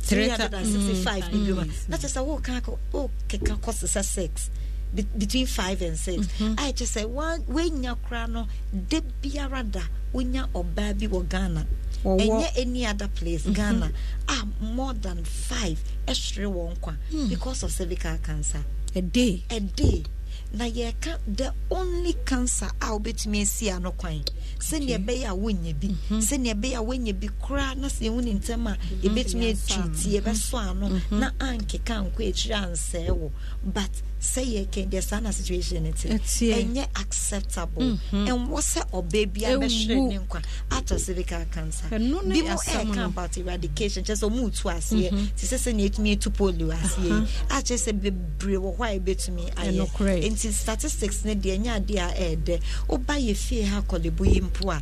[0.00, 1.46] 365 ne mm-hmm.
[1.46, 4.50] bi ma na kyɛ sɛ woka kɔ- wokeka kɔ se 6
[4.94, 8.46] be- between 5 and 6 ayɛ kyɛ sɛ wa- woanya koraa no
[8.88, 9.82] da biara da
[10.14, 11.66] wonya ɔbaa bi wɔ ghana
[12.04, 13.90] ɛnyɛ any other place ghana
[14.28, 16.94] a more than 5 ɛhwere wɔn kwa
[17.28, 18.64] because of cervical cancer.
[18.94, 19.42] Ɛde.
[19.50, 20.02] A day
[20.54, 24.22] na yɛka the only cancer a wobɛtumi asi ano kwan
[24.58, 25.88] sɛnea ɛbɛyɛ a wonya bi.
[26.10, 30.70] Sɛnea ɛbɛyɛ a wonya bi koraa na sɛ yɛhu ne ntɛm a yɛbɛtumi atwiti yɛbɛsɔ
[30.70, 31.00] ano.
[31.10, 33.32] na ankeka nkɔ akyiri ansɛe wo.
[33.64, 33.90] But
[34.22, 36.54] sɛ yɛkɛn deɛ saa na situation te Ɛteɛ.
[36.62, 37.98] ɛnyɛ acceptable.
[38.12, 42.94] Ɛnwɔ sɛ ɔbaa bia bɛhwere ne nkwa atɔ cervical cancer ne bi mo asɛm ɛka
[42.96, 43.04] no.
[43.06, 47.78] about eradication kyerɛ sɛ ɔmu tu aseɛ te sɛ sɛnea ɛtumi atu polio aseɛ akyerɛ
[47.82, 52.60] sɛ bebree wɔ hɔ a ɛbɛtumi ayɛ nti statistics no deɛ ɛnyɛ adeɛ a ɛɛdɛ
[52.88, 54.80] woba yɛ fie ha kɔlebo yi mpo a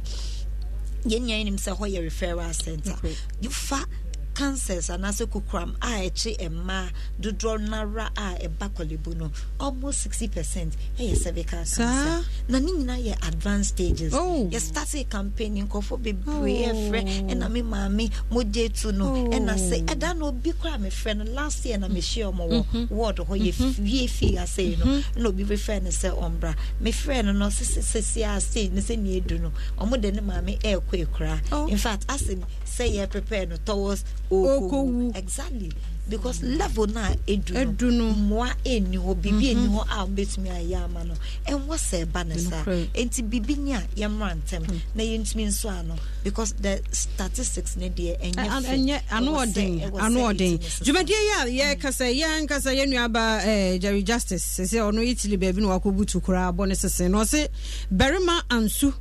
[1.09, 2.94] yɛn nyinaa nim sɛ hɔ yɛ referral center?
[3.40, 3.87] Yofa
[4.35, 6.90] cancers anaasɛ kukuram a ɛkye mmaa
[7.21, 12.71] dodoɔ nara a ɛba Korle Bu no almost 60 percent ɛyɛ cervical cancer na ne
[12.73, 14.49] nyinaa yɛ advanced stages Oh.
[14.51, 16.73] yɛstarte campaign nkɔfoɔ bebree Oh.
[16.73, 19.29] ɛfrɛ ɛna me maame mogye tu no Oh.
[19.31, 21.95] ɛna sɛ ɛda na obi koraa mefrɛ no last year na mm.
[21.97, 22.95] mehyia ɔmɔ wɔ mm-hmm.
[22.95, 24.07] ward hɔ yɛfie mm-hmm.
[24.07, 25.23] fie asei no mm-hmm.
[25.23, 29.40] na obi bɛfrɛ no sɛ ɔmbra mefrɛ no no sesesesi asei ne sɛ ne ɛdu
[29.40, 31.66] no ɔmo de ne maame ɛɛkɔ ekura Oh.
[31.66, 34.05] in fact ase sɛ yɛ prepare no towards.
[34.31, 35.16] Okowu.
[35.16, 35.73] Exactly.
[36.09, 38.12] Because level na edu no.
[38.12, 41.14] mmoa ɛnni hɔ biribi ɛnni hɔ a wobɛtumi ayɛ ama no.
[41.47, 42.64] Ɛnwɔ sɛ ɛba ne saa
[42.95, 45.95] enti biribi ni a yɛmmra ntɛm na yɛntumi nso ano.
[46.25, 48.77] Because the statistics ne deɛ ɛnyɛ Ɛ- fair.
[48.77, 54.45] ɛnyɛ ano ɔden ano ɔden dwumadie yi a yɛkasa yɛnkasa yɛn nuaba eh, jerry justice.
[54.59, 57.47] Sɛ ɔno italy baabi na wakɔbutu koraa bɔ ne sese na ɔse
[57.88, 58.93] barima ansu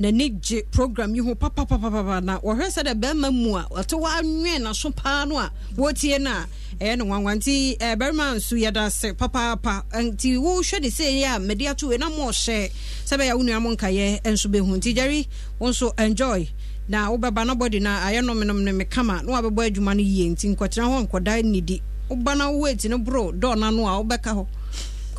[0.00, 4.60] n'ani gye program yi ho papapapapa na wɔhwɛ sɛ dɛ bɛrima mu a ɔte wanwɛn
[4.64, 6.46] n'aso paa no a wɔtie no a
[6.80, 7.36] ɛyɛ no nwanwa.
[7.36, 9.84] Nti barima nso yɛda ase papaapa.
[9.92, 12.70] Nti wohwɛ de sɛ yɛ a mede ato wei na ma ɔhyɛ
[13.04, 16.48] sɛ bɛyɛ wo nua mo nkayɛ nso bɛhu nti jerry wo nso enjoy.
[16.88, 20.30] Na wobɛba no bɔde no ayɛ nomnom no me kama na wabɛbɔ adwuma no yie.
[20.30, 24.46] Nti nkɔtena hɔ nkɔda nnidi woba no wowati no boro dɔɔna no a wobɛka hɔ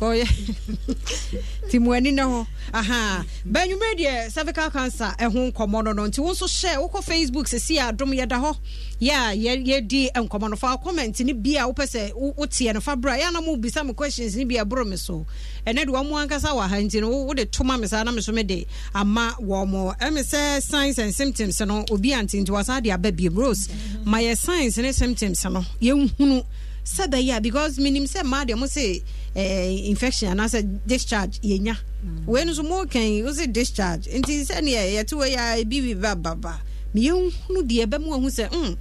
[0.02, 0.26] kɔyɛ
[1.66, 3.24] nti mo ani ne hɔ aha.
[3.46, 6.06] Bɛnwummerɛ deɛ cervical cancer ɛho nkɔmmɔ no no.
[6.08, 8.56] Nti wo nso hyɛ wokɔ facebook sɛsi a adom yɛda hɔ.
[9.00, 10.56] Yɛ a yɛ- yɛdi nkɔmmɔ no.
[10.56, 12.80] Fa comment no bi a wopɛ sɛ wo- woteɛ no.
[12.80, 15.24] Fa berɛ a yɛ ana mobisa me questions no bi ɛboro me so.
[15.66, 18.32] Ɛnɛ de wɔmo ankasa wɔ ha nti no wode toma me saa na me so
[18.32, 19.94] mede ama wɔ mo.
[20.00, 23.36] Ɛme sɛ signs and symptoms no obi ante nti wasa de aba biem.
[23.36, 23.68] Rose
[24.04, 26.44] ma yɛ signs ne symptoms no yɛnhunu
[26.84, 29.02] sɛ a because menim sɛ mmaa deɛ mo se
[29.34, 30.30] eh, infection.
[30.36, 31.76] Anaasɛ discharge yɛnya
[32.26, 34.06] wei no so mokan wo se discharge?
[34.08, 36.58] Nti sɛneɛ yɛte wei a ebi bi bababa
[36.94, 38.76] meyɛhunu deɛ ɛbɛma ahu sɛ mm,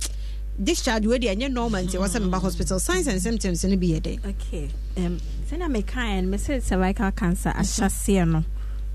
[0.64, 1.84] discharge wei deɛ ɛnyɛ normal.
[1.86, 4.70] Nti ɛwɔ sɛ meba hospital signs and symptoms no bi yɛ dɛn okay.
[4.98, 6.32] Um, sɛnea mekaeɛ mm-hmm.
[6.32, 6.32] mm-hmm.
[6.32, 8.44] no mesɛ cervical cancer ahyɛseɛ no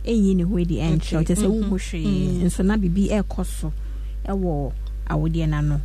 [0.04, 3.72] ɛnyi ne ho adi ɛnkyerɛ kyɛ sɛ wohu hwee nso na biribi ɛrekɔ so
[4.26, 4.72] ɛwɔ
[5.08, 5.56] awodeɛ no.
[5.58, 5.80] ano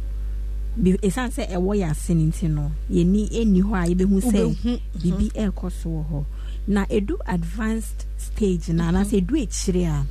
[0.80, 4.80] ɛsiane sɛ ɛwɔ yɛ ase no nti no yɛni ɛnni hɔ a yɛbɛhu sɛ Wobɛhu.
[5.02, 6.26] biribi ɛrekɔ so wɔ hɔ
[6.68, 10.06] na ɛdu advanced stage no anaasɛ ɛdu akyire a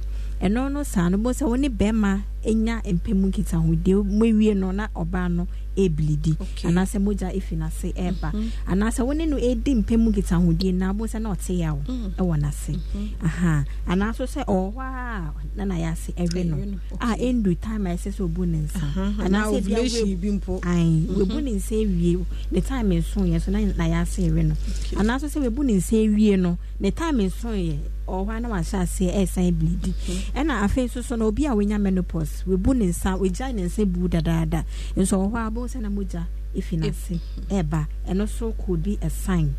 [0.46, 4.88] ɛno no saa no bɔ sɛ wo ne bɛrima ɛnya mpɛmu nkitahodie moawie no na
[4.96, 6.68] ɔbaa no ɛbilidi Okay.
[6.70, 8.32] anaasɛ mogya ɛfi n'ase ɛreba
[8.66, 11.78] anaasɛ wo ne no ɛdi mpɛmu nkitahodie na bo sɛ na ɔte yaw
[12.18, 12.78] ɛwɔ n'ase.
[13.22, 13.64] Aha.
[13.88, 16.56] Anaaso sɛ ɔwɔ a na nayɛ ase ɛwe no.
[17.00, 18.80] A ɛndu time a ɛsɛ sɛ ɔbu ne nsa.
[19.20, 20.60] Anaa anaasɛ ovulation bi mpo.
[20.64, 24.54] Ae webu ne nsa awie ne time nsoeɛ so na nayɛ ase ɛwe no.
[24.96, 28.76] Anaaso sɛ webu ne nsa awie no ne time nsoeɛ ɔwɔ hɔ a na wahyɛ
[28.82, 29.92] aseɛ ɛresan bleedi
[30.34, 33.62] ɛna afei nso so no obi a wanya menopause because webu ne nsa wagya ne
[33.62, 34.64] nsa bu dadaada.
[34.96, 37.86] Nso wɔ hɔ a bɛhu sɛ na mogya ɛfi n'ase ɛba.
[38.08, 39.54] Ɛno so could be a sign.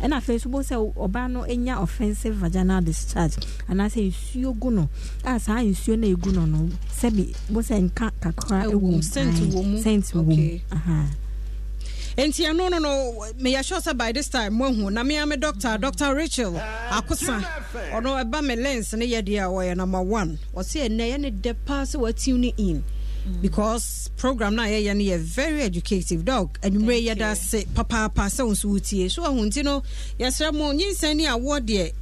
[0.00, 3.36] Ɛna afei so bɛhu sɛ ɔbaa no anya offensive vaginal discharge
[3.68, 4.88] anaasɛ nsuo gu no.
[5.24, 8.96] A saa nsuo no a ɛgu no no sɛbi bɛhu sɛ nka kakra ɛwɔ mu,
[8.96, 9.00] Aye,
[9.50, 9.78] wɔ mu.
[9.78, 11.06] wɔ mu.
[12.16, 15.78] Nti ɛno no no meyɛ sure sɛ by this time moahu na mea me doctor
[15.78, 16.52] dr rachel
[16.90, 17.40] akosa.
[17.92, 20.38] Ɔno ɛba me lens ne yɛdeɛ a wɔyɛ number one.
[20.54, 22.84] Ɔse ɛnɛ yɛne dɛ paa sɛ watune in.
[23.42, 26.58] Because program no a yɛyɛ no yɛ very educative dog.
[26.62, 29.82] Anwummerɛ yɛda ase papaapa sɛ wo nso wotie so ahu nti no
[30.18, 31.92] yɛsrɛ mo nyinsɛn ne awoɔ deɛ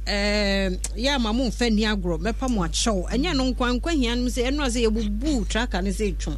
[0.95, 4.27] yɛ ama mo mfa ni agorɔ mɛpa mo akyɛw ɛnyɛ no nkwankwa hia no m
[4.27, 6.37] sɛ ɛno a sɛ yɛbubuu traka no sɛ ɛtwom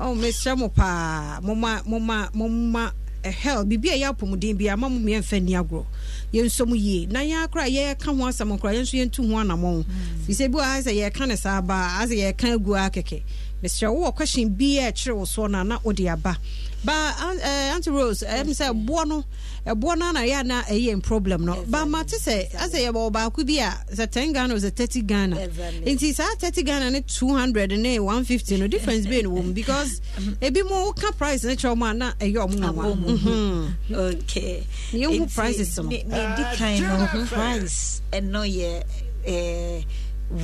[0.00, 2.92] oh mesrɛ mo paa moma moma moma
[3.24, 3.94] hell biribi hmm.
[3.94, 5.84] a ɛyɛ apɔmuden bi ama mo miɛmfa nni agorɔ
[6.32, 9.84] yɛnsɔ mu yie na yɛn akora yɛka ho asɛm kora yɛnso yɛntu ho anammɔn
[10.26, 13.22] firi sɛ bi wɔ ha sɛ yɛka ne saa baa asɛ yɛka agu a kɛkɛ
[13.62, 16.36] mesrɛ wowɔ question bi a ɛkyerɛ wo soɔ no a na wode aba.
[16.84, 19.24] Ba an- eh, aunty rose ɛm sɛ ɛboɔ no
[19.66, 21.64] ɛboɔ no ana yɛ na ɛyɛ n problem no?
[21.66, 25.02] Ba ma te sɛ asɛ yɛbɛwɔ baako bi a sɛ 10 ghana o sɛ 30
[25.02, 25.36] ghana?
[25.84, 30.00] Nti saa 30 ghana ne 200 ne 150 no difference bɛɛ no wɔ mu because
[30.40, 33.74] ebi mo woka price ne kyerɛ ɔmo a na ɛyɛ ɔmo nwanwa Mhm.
[33.92, 34.64] okay.
[34.92, 35.82] Ne yɛhu Nti, prices no.
[35.88, 38.82] ne ne di kan no price ɛno yɛ
[39.26, 39.82] eh,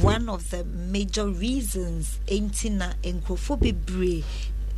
[0.03, 4.25] one of the major reasons enti na nkurɔfoɔ bebree.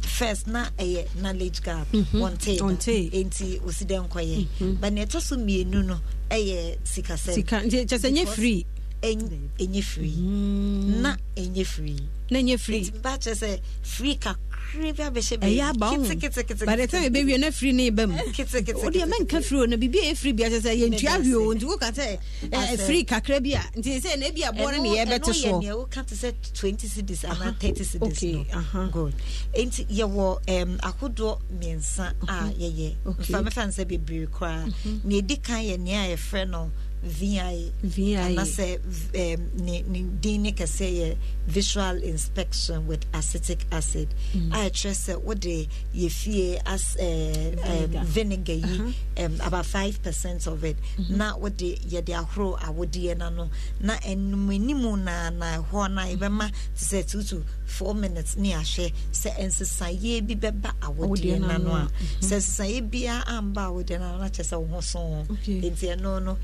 [0.03, 1.87] First na ɛyɛ knowledge gap.
[1.93, 2.05] Mhm.
[2.21, 3.11] wɔnte Wɔntee.
[3.13, 7.99] enti osi dɛ nkɔyɛ but nea ɛtɔ so mmienu no ɛyɛ sikasɛm Sika- nti kyerɛ
[7.99, 8.67] sɛ ɛnyɛ free.
[9.03, 10.17] ɛny- ɛnyɛ free.
[10.17, 11.99] Na ɛnyɛ free.
[12.31, 12.81] Na ɛnyɛ free.
[12.83, 14.37] Nti mba kyerɛ sɛ free kakra
[14.75, 16.05] bi abɛhyɛ ɛyɛ aba wo.
[16.05, 18.15] ketekete by the time ɛbɛwie na firi ne ba mu.
[18.33, 18.75] Ketekete.
[18.83, 21.55] wodeɛ mɛnka firi o na biribi a ɛfiri bi akyɛ sɛ yɛntua hwee o.
[21.55, 24.83] nti woka sɛ ɛ, Asɛ- ɛfiri kakra bi a nti sɛ na ebi aboɔ no
[24.83, 25.63] ne Ɛno- yɛbɛte ɛno yɛ soɔ.
[25.63, 28.89] nea woka te sɛ 20 cities anaa 30 cities okay, no.
[28.89, 29.15] Good.
[29.55, 32.95] Nti yɛwɔ um, ahodoɔ mmiɛnsa a yɛyɛ.
[33.05, 34.73] Mfa mɛfa no sɛ bebree koraa.
[35.05, 36.71] Nea ɛdi kan yɛ nea yɛfrɛ no
[37.07, 38.79] VI VI.
[39.15, 39.83] um, ne
[40.21, 41.17] din ne kɛseɛ yɛ
[41.47, 44.53] visual inspection with acetic acid Mm.
[44.53, 48.01] a ɛkyerɛ sɛ wode yɛ fie as uh, Vinegar.
[48.01, 49.25] um, vinegar Uh-huh.
[49.25, 51.11] um, about 5 percent of it Mhm.
[51.17, 56.51] na wode yɛde ahoro awodeɛ no no na ɛnum anim na na ɛhɔ na yɛbɛma
[56.51, 61.47] te sɛ two to four minutes ne ahwɛ sɛ nsesaeɛ bi bɛba awodeɛ Awodeɛ no
[61.47, 61.91] no ano a a,
[62.25, 65.61] sɛ nsesaeɛ biara amba awodeɛ no ano na kyerɛ sɛ wo ho so ho Okay.
[65.71, 66.37] nti ɛno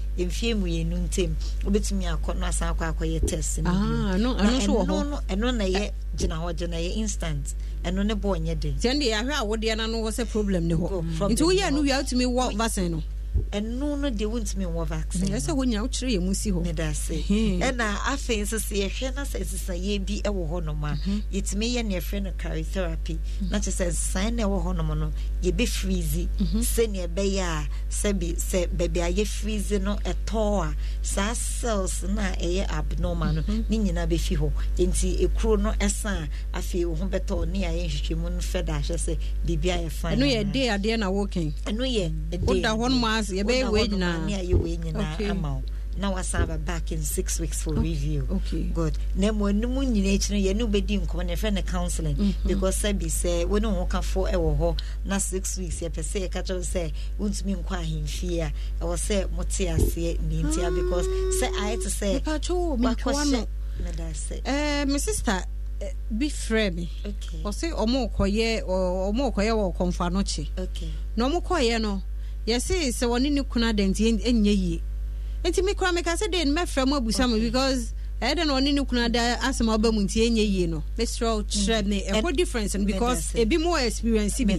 [0.55, 4.45] no mfie mmienu ntam wobɛtumi akɔ no asan akɔ akɔyɛ test no Ah, ɛno- Na
[4.87, 7.55] no- ɛno na ɛyɛ gyina hɔ gyina ɛyɛ instant.
[7.85, 8.75] Ɛno ne bɔɔ nyɛ den.
[8.75, 11.05] Ɛno deɛ yɛahwɛ awodeɛ no no wɔ sɛ problem ne hɔ.
[11.31, 13.03] Nti woyɛ ne no wie a wotumi wɔ vaccine no
[13.53, 16.63] ɛno no deɛ wontumi nwɔ vaccine ɛsɛ sɛ hɔ nyina wokyerɛ yɛ mu si hɔ.
[16.65, 17.61] Meda Ɛhɛn.
[17.61, 20.97] ɛna afei nso sɛ yɛhwɛ na sɛ nsesaeɛ bi wɔ hɔnom a
[21.33, 23.19] yɛtumi yɛ ne yɛfrɛ no cryotherapy
[23.51, 26.29] na kyerɛ sɛ nsesaeɛ no ɛwɔ hɔnom no yɛbɛfrizi
[26.61, 32.33] sɛnea ɛbɛyɛ a sɛbi sɛ baabi a yɛfrizi no ɛtɔɔ a saa cells no a
[32.41, 34.51] ɛyɛ abnormal no ne nyinaa bɛfi hɔ.
[34.79, 38.79] Nti ekuro no ɛsa a afei wo ho bɛtɔ ne ayɛ nhwehwɛmu no fɛ da
[38.79, 42.61] ahwɛ sɛ biribi ayɛ fine ɛno yɛ de adeɛ na woken ɛno yɛ ɛde woda
[42.61, 45.33] yɛbɛyɛ Woda hɔ nom a ne ayɛ wei nyinaa Okay.
[45.99, 48.27] na wasan aba back in six weeks for review.
[48.31, 48.63] Okay.
[48.73, 48.97] good.
[49.15, 52.17] Na mmom anim nyinaa akyi no yɛne wobɛdi nkɔmmɔ no yɛfrɛ no counseling.
[52.17, 52.35] Mhm.
[52.47, 56.29] because sɛbi sɛ wo ne wo ho kafoɔ ɛwɔ hɔ na six weeks yɛpɛ sɛ
[56.29, 58.53] yɛka kyerɛ sɛ wontumi nkɔ ahemfie a
[58.85, 61.07] ɛwɔ sɛ mote aseɛ ne ntia because
[61.43, 63.47] sɛ ayɛ te sɛ mepatwo metwa no.
[63.85, 65.45] meda sɛ Eh, me sister
[65.83, 66.89] eh, bi frɛ me.
[67.05, 67.43] Okay.
[67.45, 70.91] ɔse ɔmo kɔyɛ ɔmo kɔyɛ wɔ Komfo Anokye okay.
[71.17, 72.03] Na ɔmo kɔyɛ no
[72.47, 74.81] yɛse sɛ wɔne ne kuna da nti ɛnyɛ yie.
[75.45, 77.39] Nti me kora meka sɛ de no mɛfrɛ mo abusa mo?
[77.39, 80.67] Because ɛyɛ dɛ na ɔne ne kuna da asɛm a ɔba mu nti ɛnyɛ yie
[80.69, 80.83] no.
[80.97, 82.05] Mesrɛ wo kyerɛ me.
[82.09, 84.55] Ɛkɔ difference no because ebi mo wɔ experience bi.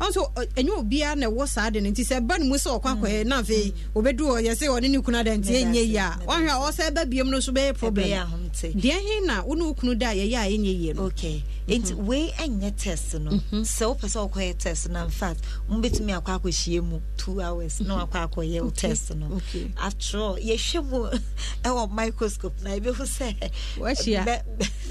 [0.00, 2.98] Ɔnso ɛnyɛ obiara na ɛwɔ saa de no nti sɛ ɛba ne mu sɛ ɔkɔ
[3.00, 6.18] akɔyɛ na afei obɛdu hɔ yɛ sɛ ɔne ne kunu da nti ɛnyɛ yie a.
[6.26, 8.08] wahwɛ a ɔsɛ ɛba biom no so bɛyɛ problem.
[8.08, 11.02] Deɛ he na wo ne wo kunu da a yɛyɛ a ɛnyɛ yie no?
[11.04, 11.44] Okay.
[11.68, 13.30] Nti wei ɛnyɛ test no.
[13.62, 18.28] Sɛ wopɛ sɛ wokɔyɛ test no infact mobɛtumi akɔ akɔhyia mu two hours na wakɔ
[18.28, 19.40] akɔyɛ wo test no.
[19.80, 21.10] After all yɛhwɛ mu
[21.62, 24.24] ɛwɔ microscope na yɛbɛhu sɛ Wahyia.
[24.24, 24.42] bɛ-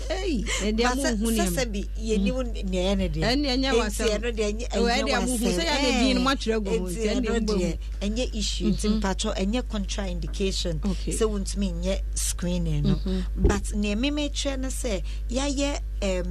[0.10, 1.56] Ei, ɛdeɛ Ba mo sɛ- nhu sɛ nneɛma.
[1.58, 4.08] sɛ bi yɛnim nea ɛyɛ no deɛ Ɛne ɛnyɛ Enti w'asɛm.
[4.08, 5.58] ɛno deɛ ɛnyɛ- Ɛwɔ, ɛnyɛ ɛde a mohu w'asɛm.
[5.58, 6.24] sɛ yɛ ne din no Ɛɛ.
[6.26, 7.60] moatwerɛ agu ho, Enti nti ɛne ɛno mbɔ mu.
[7.60, 13.24] deɛ ɛnyɛ issue nti mpatwɔ ɛnyɛ contraindication sɛ wontumi nyɛ screening no Mhm.
[13.36, 15.80] but nea memetwerɛ no sɛ yɛayɛ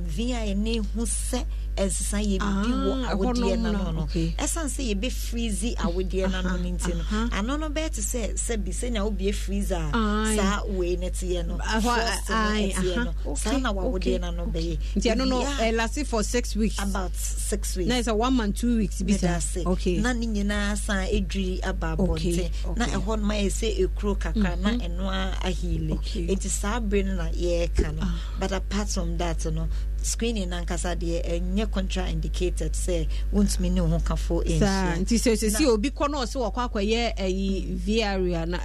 [0.07, 1.45] vi ne hu sɛ
[1.77, 4.35] ɛnsesa yɛ bi wɔ Ah, awodeɛ nom oh, no na, no okay.
[4.39, 7.01] ɛsiane sɛ yɛbɛ freeze awodeɛ no no no nti no.
[7.01, 7.29] Uh-huh.
[7.33, 9.91] ano no bɛyɛ te sɛ sɛbi sɛnea wobie freeze a
[10.37, 11.07] saa wei no.
[11.07, 11.47] Uh, Teɛ uh-huh.
[11.47, 13.11] no frost no aye, ɛteɛ no.
[13.27, 14.79] Aha, saa na wawodeɛ okay, no no bɛyɛ.
[14.97, 16.79] Nti ɛno no ɛlase for six weeks.
[16.79, 17.89] About six weeks.
[17.89, 19.99] Na ɛsɛ one month two weeks bi meda sa okay.
[19.99, 24.57] Na ne nyinaa san ɛdwiri aba abɔnten na ɛhɔ no ma yɛ sɛ ɛkuro kakra
[24.59, 24.87] na mm-hmm.
[24.87, 28.01] ɛno a ahile saa bere no na yɛreka no.
[28.03, 28.19] Ah.
[28.41, 29.69] But apart from that no
[30.03, 35.33] screening ankasa deɛ ɛnyɛ contra indicated sɛ wontumi ne ho kafo saa nhyia nti sɛ
[35.37, 38.59] sɛ si obi kɔ na ɔsɛ wɔkɔ akɔyɛ ayi via na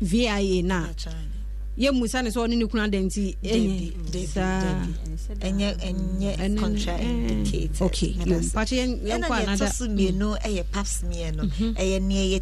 [0.00, 0.88] via via na
[1.78, 3.92] yɛ musa ne sɛ ɔne eh, eh, eh, ne kuna da nti yɛ
[10.70, 11.44] pap no
[11.74, 12.40] ɛyɛ neɛ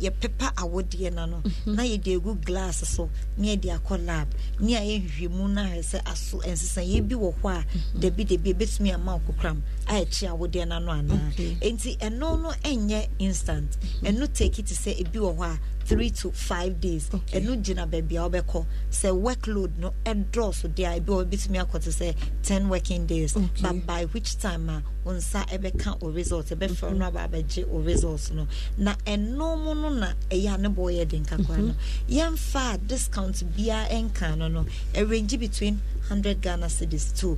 [0.00, 1.26] yɛpepa awodeɛ no.
[1.26, 4.28] No na yɛde ɛgu glass so ne yɛde akɔ lab.
[4.60, 7.64] Ne a yɛhwehwɛmu no ahwɛ sɛ aso ɛnsesaeɛ bi wɔ hɔ a
[7.98, 9.62] dabi dabi ɛbɛtumi e ama wo kokram.
[9.86, 13.76] Ayɛkye awodeɛ no ano anaa enti ɛno no ɛnyɛ instant.
[14.02, 15.58] Ɛno teki te sɛ ɛbi wɔ hɔ a
[15.90, 17.08] three to five days.
[17.10, 21.90] Ɛno gyina baabi a wobɛkɔ sɛ workload no ɛdɔɔso deɛ ebi wɔ ebitumi akɔ te
[21.90, 22.14] sɛ
[22.44, 23.36] ten working days.
[23.36, 23.62] Okay.
[23.62, 27.78] but by which time a wo nsa ɛbɛka o result ɛbɛfrɛ no aba abɛgye o
[27.80, 28.46] result no
[28.78, 31.74] na ɛno mu no na ɛyɛ a ne bɔ yɛ den kakra no
[32.08, 37.36] yɛmfa a discount biara ɛnka no no ɛrange between 100 Ghana cedis to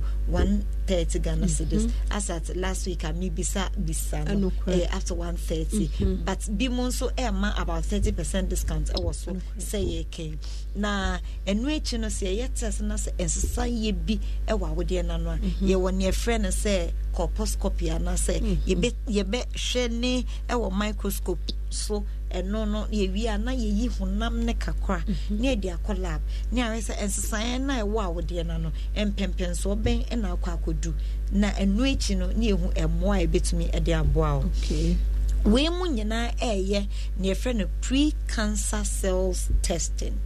[0.87, 4.81] 130 Ghana cedis as at last week a mebisa bisa no Ɛnokorɛ.
[4.83, 8.87] eh, up to 130 but bi mu nso ɛma eh, about 30 percent discount.
[8.93, 10.37] Ɛwɔ so sɛ eh, yɛkɛn
[10.75, 11.17] na
[11.47, 15.13] ɛno akyi eh, no sɛ yɛyɛ test na sɛ ɛnsesa yɛ bi ɛwɔ awodeɛ no
[15.15, 22.03] ano a yɛwɔ neɛ frɛ no sɛ colposcopy anaasɛ yɛbɛ- yɛbɛhwɛ ne ɛwɔ microscope so
[22.33, 25.03] ɛno no yɛwie a na yɛyi honam ne kakra.
[25.05, 25.39] Mhm.
[25.39, 26.21] Ne yɛde akɔ lab.
[26.51, 30.93] Ne ahwɛ sɛ ɛnsesaeɛ no a ɛwɔ awodeɛ no no mpɛmpɛnsoɔ bɛn ɛna akɔ akɔdu.
[31.31, 34.45] Na ɛno akyi no ne yɛhu ɛmmoa a ɛbɛtumi de aboa wo.
[34.57, 34.97] Okay
[35.45, 36.87] wei mu nyinaa ɛɛyɛ
[37.19, 40.17] neɛ yɛfrɛ no pre-cancer cells testing.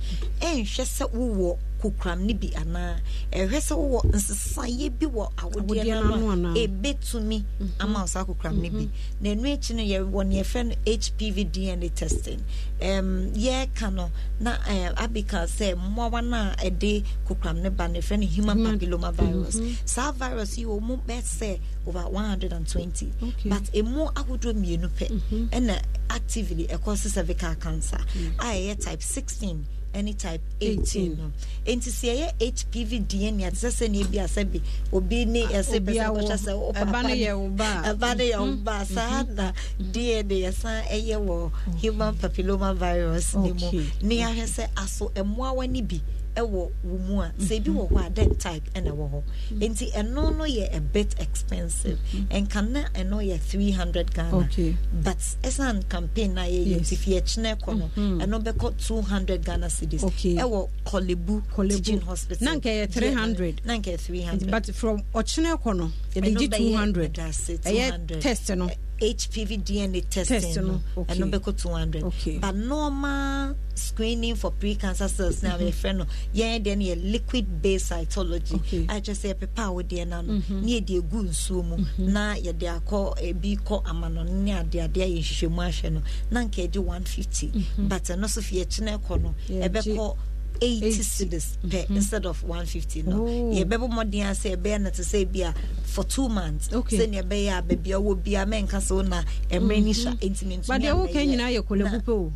[0.42, 3.00] Ɛnhwɛ sɛ wowɔ kokram no bi anaa
[3.32, 7.44] ɛhwɛ sɛ wowɔ nsesaeɛ bi wɔ awodeɛ no no ano a ɛbɛtumi
[7.80, 8.90] ama wo saa kokram no bi.
[9.22, 12.44] Na ɛno akyi no yɛwɔ neɛ yɛfrɛ no hpv dna testing.
[12.82, 18.00] Um, yɛreka no na um, abika sɛ mmoawa no a ɛde kokram no ba no
[18.00, 19.60] yɛfrɛ no human papilloma virus.
[19.86, 23.50] Saa virus yi wɔ mu bɛɛ sɛ over 120 Okay.
[23.50, 25.50] but ɛmu ahodoɔ mmienu pɛ.
[25.52, 28.00] Ɛna actively ɛkɔse cervical cancer.
[28.40, 29.66] A ɛyɛ type 16
[29.98, 31.32] ɛne type 18 no
[31.66, 32.28] enti sɛ ɛyɛ
[32.58, 34.60] hpv dna a te sɛ sɛ ne ebi asɛ bi
[34.94, 36.20] obi ne ɛsɛ obi sɛ awɔ.
[36.22, 37.94] kɔhyɛ sɛ no papa a.
[37.94, 43.52] ɛba no yɛ wo ba saa na dna yɛsan ɛyɛ wɔ human papilloma virus ne
[43.54, 43.72] mu
[44.02, 46.02] ne yɛahwɛ sɛ aso mmoawa no bi
[46.38, 49.24] ɛwɔ wo mu a sɛ ebi wɔ hɔ a then type ɛna ɛwɔ hɔ.
[49.24, 49.60] Mm-hmm.
[49.64, 52.00] Nti ɛno no yɛ a bit expensive.
[52.14, 52.38] Mm-hmm.
[52.38, 54.38] Ɛnka na ɛno yɛ 300 ghana.
[54.38, 54.76] Okay.
[55.04, 56.82] but ɛsan campaign na yɛyɛ Yes.
[56.92, 58.22] nti fi yɛkyerɛ kɔ no mm-hmm.
[58.22, 62.46] ɛno bɛkɔ 200 ghana cedis ɛwɔ Korle Bu teaching hospital.
[62.46, 63.62] Na nka 300.
[63.66, 67.90] na nka yɛ 300 but from ɔkyene kɔ no yɛde gye 200 ɛda ase, ɛyɛ
[68.08, 68.22] 200.
[68.22, 68.70] test no
[69.00, 71.16] HPV DNA testing Test no, no, okay.
[71.16, 72.38] ɛno bɛkɔ 200 Okay.
[72.40, 75.68] but normal screening for pre-cancer cells na mm-hmm.
[75.68, 78.56] yɛfrɛ no yɛn deɛ no yɛ liquid based cytology.
[78.56, 78.84] Okay.
[78.90, 80.22] a kyerɛ sɛ yɛpepa a wodeɛ no.
[80.22, 80.54] Mm-hmm.
[80.58, 82.12] Ano ne yɛde egu nsuo mu mm-hmm.
[82.14, 86.68] na yɛde akɔ ebi kɔ amanɔne ne adeade a yɛhwehwɛ mu ahwɛ no na nka
[86.68, 87.52] yɛgye 150
[87.88, 90.16] but ɛno so fi yɛkyena kɔ no Yɛgye
[90.60, 91.04] ɛbɛkɔ 80 80.
[91.04, 93.24] cedis per instead of 150 no.
[93.28, 93.54] Oh.
[93.54, 95.54] yɛbɛbɔ mmɔden a sɛ yɛbɛyɛ no te sɛ bi a
[95.84, 96.70] for two months.
[96.74, 96.98] Okay.
[97.00, 100.18] sɛnea ɛbɛyɛ a baabi a wɔ bia mɛnka sɛ wo na mmerɛ eh, no hyɛ
[100.30, 102.34] ntimi but deɛ woka nyinaa yɛ Korle Bu pɛ o.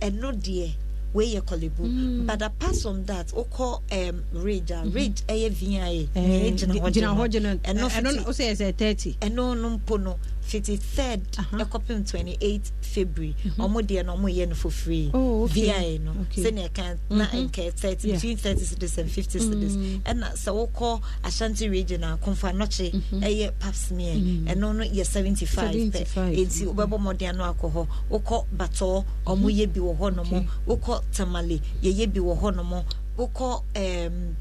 [0.00, 0.70] Ɛno deɛ
[1.14, 5.50] wei yɛ Korle Bu but apart from that wokɔ um, Ridge a ah, Ridge ɛyɛ
[5.50, 8.54] via Eh, nea gyina hɔ gyina hɔ eh, gyina ɛno ɛno fiti- wo sɛ yɛ
[8.56, 11.56] sɛ 30 eh, ɛno no mpo no fifty third Aha.
[11.56, 11.64] Uh-huh.
[11.64, 15.10] ɛkɔpem twenty eight february ɔmo deɛ no ɔmo yɛ no for free.
[15.14, 17.46] Oh, Via no sɛnea ɛka na mm-hmm.
[17.48, 18.14] nkɛ thirty Yeah.
[18.16, 19.52] between thirty cities and fifty mm-hmm.
[19.52, 19.76] cities.
[20.04, 23.20] Ɛna sɛ wokɔ ashanti region a Komfo Anokye mm-hmm.
[23.22, 26.34] ɛyɛ pap smear ɛno no yɛ seventy five pɛ 75.
[26.38, 31.02] eti wobɛbɔ mmɔden no akɔ hɔ wokɔ batɔɔ ɔmo yɛ bi wɔ hɔ nom wokɔ
[31.12, 32.84] tamale yɛyɛ bi wɔ hɔ nom
[33.16, 34.36] wokɔ um,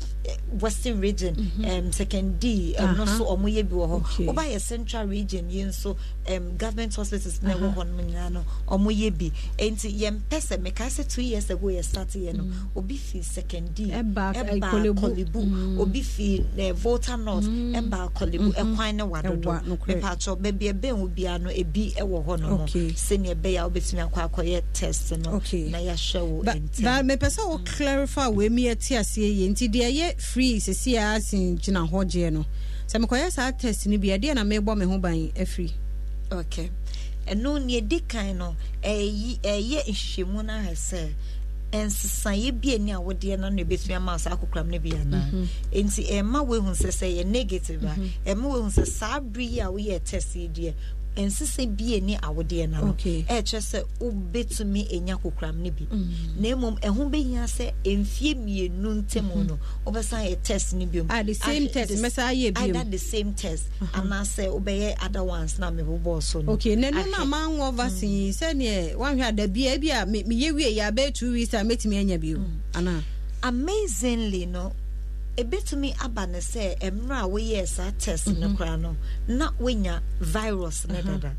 [0.59, 1.65] western region mm-hmm.
[1.65, 3.17] um, Sekondi um, ɛno Aha.
[3.17, 3.35] so uh-huh.
[3.37, 3.95] ɔmo yɛ bi wɔ hɔ.
[4.01, 4.25] Okay.
[4.27, 5.97] wobayɛ central region yi nso
[6.29, 7.83] um, government hospitals na ɛwɔ uh-huh.
[7.83, 9.31] hɔ nom nyinaa no ɔmo yɛ bi.
[9.57, 12.53] Enti yɛmpɛ sɛ mekae sɛ two years ago yɛ start yɛ no mm.
[12.77, 15.39] obi fi Sekondi Ɛba, ɛba Korle Bu.
[15.41, 15.79] Mm.
[15.79, 17.75] obi fi eh, volta north mm.
[17.75, 22.39] ɛba Korle Bu ɛkwan ne wadodo mepaatwɔ baabi ɛbɛn wo biara no ebi ɛwɔ hɔ
[22.39, 22.67] nom.
[22.67, 27.09] Sɛnea ɛbɛyɛ a wobɛtumi akɔ akɔyɛ test no na yɛahwɛ wo ntɛm.
[27.09, 29.49] mepɛ sɛ wo clarify wei tumi ate aseɛ yie.
[29.49, 32.45] Nti deɛ ɛyɛ free sesi a asen gyina hɔ gyeɛ no.
[32.87, 35.71] Sɛ mekɔyɛ saa test no bi ɛdeɛ na mebɔ me ho ban afiri
[36.31, 36.69] okay
[37.27, 41.09] ɛno nea ɛdi kan no ɛyi ɛyɛ nhwehwɛmu no ahɛ sɛ
[41.71, 45.47] nsesaeɛ bi ani a wodeɛ no no ɛbɛtumi ama saa akokoram no bi anaa?
[45.71, 47.95] Nti ɛma woahu sɛ sɛ yɛ negative a
[48.25, 50.73] ɛma woahu sɛ saa bere yi a woyɛ test yi deɛ
[51.17, 52.93] nsesa bi ani awodeɛ no no.
[52.93, 55.85] Ɛkyerɛ sɛ wobɛtumi ɛnya kokoram no bi.
[56.39, 61.21] Na mmom ɛho bɛhia sɛ mfie mmienu ntam no wobɛsan yɛ test no biom Ah,
[61.23, 62.57] ayɛ biom.
[62.75, 66.53] either the same test anaasɛ wobɛyɛ other ones na mebobɔɔ so no.
[66.53, 67.11] Okay na ɛno Ahwɛ.
[67.11, 70.91] na manwɔ vaccine yi sɛneɛ woahwɛ a da bia bi a me- meyɛ wie yɛ
[70.91, 72.37] abɛyɛ two weeks a mɛtumi anya bio.
[72.73, 73.01] Anaa?
[73.43, 74.71] Amazingly no
[75.37, 78.95] ebetumi aba ne sɛ mmerɛ a woyɛɛ saa test no koraa no
[79.27, 81.35] na woanya virus no dada.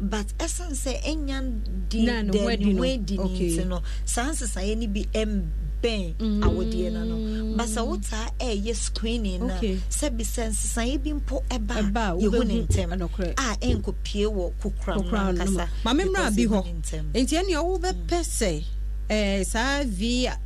[0.00, 2.82] but ɛsiane sɛ ɛnya di Na ne ho adi no.
[2.82, 8.74] no nti no saa nsesaeɛ no bi ɛmbɛn awodeɛ no no but sɛ wotaa ɛɛyɛ
[8.74, 9.76] screening na Okay.
[9.90, 12.92] sɛbi sɛ nsesaeɛ bi mpo ɛba a, a yɛhu ne ntɛm
[13.38, 15.68] a ɛnkɔpie wɔ no kokora no ankasa.
[15.84, 16.62] Ma me mmra bi hɔ.
[16.62, 17.04] yɛhu ne ntɛm.
[17.12, 18.64] nti ɛneɛ wobɛpɛ sɛ
[19.08, 20.36] eh, saa vra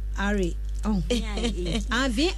[0.85, 1.03] oh.
[1.93, 2.33] ah, via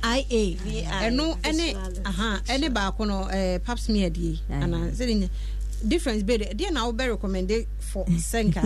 [1.07, 1.67] ɛno ɛne
[2.05, 4.41] aha ɛne baako no eh, pap smear die.
[4.51, 5.29] Anaa sɛde nya
[5.87, 8.63] difference bɛde deɛ na wobɛ recommende for sɛ nka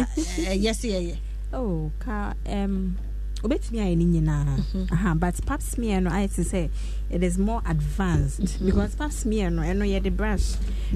[0.53, 1.16] ɛyɛ se yɛyɛ
[1.53, 2.97] oh ka um
[3.43, 4.91] obetumi ayɛ ne nyinaa.
[4.93, 6.70] Aha but pap smear no ayɛ te sɛ
[7.11, 8.64] it is more advanced.
[8.64, 10.55] Because pap smear no ɛno yɛde brush.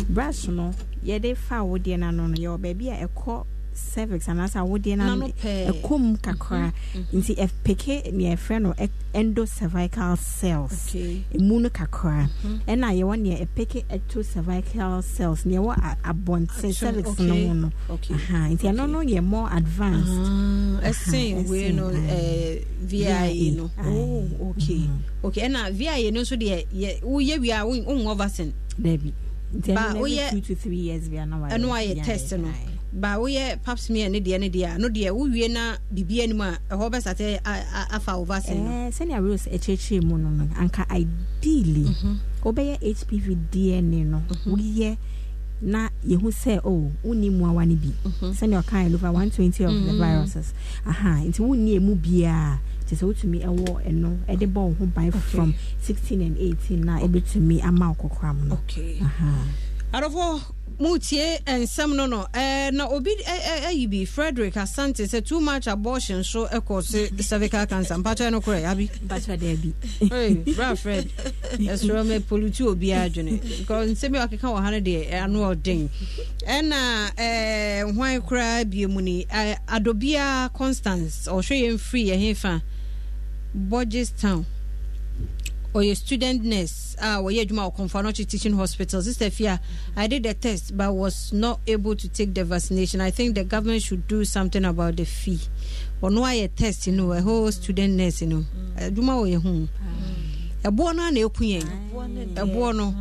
[0.09, 0.72] Brush no
[1.05, 3.45] yɛde fa awodeɛ no ano no yɛwɔ baabi a ɛkɔ
[3.75, 5.83] cervix anaasɛ awodeɛ no ano N'ano pɛɛ.
[5.83, 6.73] ɛkɔ mu kakra
[7.12, 10.89] nti ɛpeke nea ɛfrɛ no ec- endo cervical cells.
[10.89, 11.25] Okay.
[11.35, 12.29] emu no kakra
[12.68, 15.45] ɛna yɛwɔ nea ɛpeke ecto cervical cells.
[15.47, 17.73] Nea ɛwɔ a- abɔnten cervix no mu no
[18.51, 20.11] nti ɛno no yɛ more advanced.
[20.83, 23.09] Ɛsen Aha, wei no ɛsen, eh, via
[23.57, 23.87] no Aye.
[23.89, 24.89] oh, okay.
[25.25, 28.53] Okay ɛna via no nso deɛ yɛ- woyɛ wie a won- wonwɔ vaccine.
[28.81, 29.12] Dabi
[29.57, 32.49] nti ɛno no two to three years bia na wayɛ test no
[32.93, 36.41] ba woyɛ pap smear ne deɛ ne deɛ a no deɛ wowie na biribia anim
[36.41, 37.41] a ɛhɔ bɛsate
[37.91, 38.70] afa wo vaccine no.
[38.70, 41.86] Eh, sɛnea rose akyerɛkyerɛ mu no no anka ideally
[42.43, 44.97] wobɛyɛ hpv dna no woyɛ
[45.62, 47.93] na yɛhu sɛ o wonni mmoawa no bi.
[48.32, 50.53] Sɛnea ɔkae over 120 of the viruses.
[50.86, 55.12] Aha nti wonni ɛmu biaa nti sɛ wotumi ɛwɔ ɛno ɛde bɔ wo ho ban
[55.12, 58.59] from 16 and 18 na ɛbɛtumi ama wo kɔkoram no.
[59.03, 59.45] Aha.
[59.93, 60.41] Adɔfoɔ
[60.80, 62.26] motie nsɛm no no.
[62.32, 66.82] Eh, na obi eh, eh, ayi bi frederick asante sɛ too much abortion so ɛkɔ
[66.82, 67.95] se cervical cancer.
[67.97, 68.91] Mpakyɛ no korɛ abi
[70.57, 71.11] bra fred.
[71.59, 75.88] Ɛsorɔ ma polutu obiaa adwene because nsɛm a wakeka wɔ ha no deɛ ano ɔden.
[76.49, 79.26] Ɛna eh, hwan koraa bie mu ni?
[79.30, 82.62] Eh, adobia constance ɔhwɛ yɛn firi yɛhe fa
[83.55, 84.47] borges town
[85.75, 89.61] ɔyɛ student nurse ah, a wɔyɛ adwuma wɔ Komfo Anokye teaching hospital sister fia
[89.97, 93.01] i did the test but was not able to take the vaccination.
[93.01, 95.39] I think the government should do something about the fee.
[96.03, 98.45] Ɔno ayɛ test no ɛhɔ student nurse no
[98.77, 99.68] adwuma wɔ yɛ ho
[100.64, 102.95] ɛboɔ no a na ɛku yɛn ɛboɔ no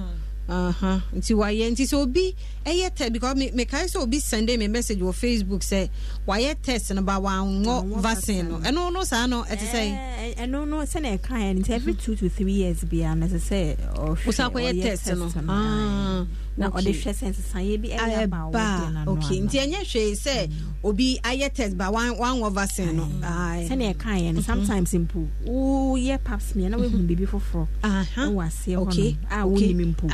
[0.50, 2.36] nti wayɛ nti sɛ obi
[2.66, 5.90] ɛyɛ test because me mekae sɛ obi sende me message wɔ facebook sɛ
[6.28, 8.58] wayɛ test no ba wanwɔ vaccine no.
[8.60, 9.80] ɛno no saa no ɛte sɛ
[10.20, 13.40] Eh, ɛno no sɛnea ɛkaeɛ no nti every two to three years bia no ɛsɛ
[13.40, 15.32] sɛ ɔhwɛ wo sa kɔyɛ ɔyɛ test no.
[15.48, 16.26] Ah,
[16.60, 19.12] na ɔde hwɛ sɛ nsesaeɛ bi ɛyɛ aba a wɔde no ano.
[19.18, 20.52] Okay nti ɛnyɛ hwee sɛ
[20.84, 23.08] obi ayɛ test ba wan- wanwɔ vaccine no.
[23.24, 23.68] Aye.
[23.70, 27.68] sɛnea ɛkaeɛ no sometimes mpo woyɛ pap smear na woahu biribi foforɔ.
[27.84, 28.28] Aha.
[28.28, 29.74] wɔ aseɛ Okay, hɔ a okay.
[29.74, 30.08] wonim mpo.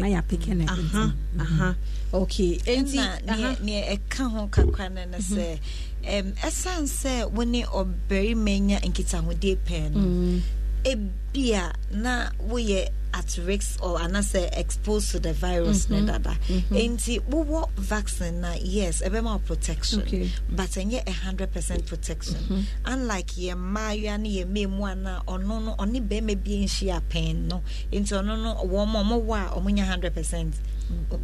[0.00, 1.12] Na yɛapeke no aha.
[1.38, 1.74] aha.
[2.12, 3.56] Okay aha.
[3.62, 5.58] neɛ ɛka ho kakra no no sɛ
[6.04, 10.40] ɛm, ɛsiane sɛ wo ne ɔbarima nya nkitahodie pɛɛ no
[10.84, 16.06] ebia na woyɛ at risk or anaasɛ exposed to the virus ne mhm.
[16.06, 16.36] dada.
[16.48, 16.62] Mhm.
[16.70, 20.30] Enti wowɔ vaccine na yes ɛbɛma wo protection Okay.
[20.48, 22.36] but ɛnyɛ a hundred percent protection.
[22.48, 22.64] Mhm.
[22.86, 27.48] Unlike yɛ mmaayewa ne yɛ mmɛmu a na ɔno no ɔne bɛrima bi nhyia pɛn
[27.48, 27.62] no.
[27.92, 30.54] Nti ɔno no wɔn a ɔmowɔ a ɔmonya hundred percent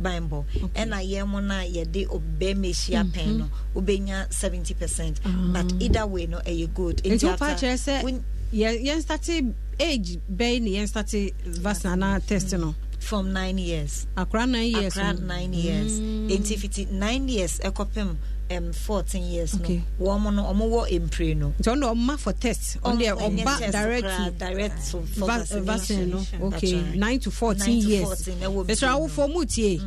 [0.03, 0.45] banbɔ
[0.77, 2.07] ɛna yɛn mo no a yɛde
[2.39, 5.21] bɛrima hyia pɛn no wobɛnya seventy percent.
[5.25, 5.31] Ah.
[5.55, 6.99] But either way no ɛyɛ good.
[7.03, 8.23] Nti wopa after- kyerɛ sɛ
[8.53, 12.75] yɛ- yɛn starte age bɛyi ne yɛn starte vaccine anaa test no.
[12.99, 14.07] From nine years.
[14.17, 15.27] Akora nine years akra no.
[15.27, 15.93] nine years.
[16.01, 16.29] Mm.
[16.31, 18.17] nti fiti nine years ɛkɔpem
[18.51, 19.83] um, fourteen years Okay.
[20.01, 21.55] no wɔn no ɔmo wɔ mpire no.
[21.61, 22.79] Nti ɔno ɔma for test.
[22.83, 25.65] Ɔmo nyɛ ɔba direct direct to for va- vaccination.
[25.65, 26.19] vaccine no.
[26.51, 28.09] That's okay nine to fourteen Nine to years.
[28.09, 29.29] 14, ɛwɔ mpire no.
[29.29, 29.81] mu tie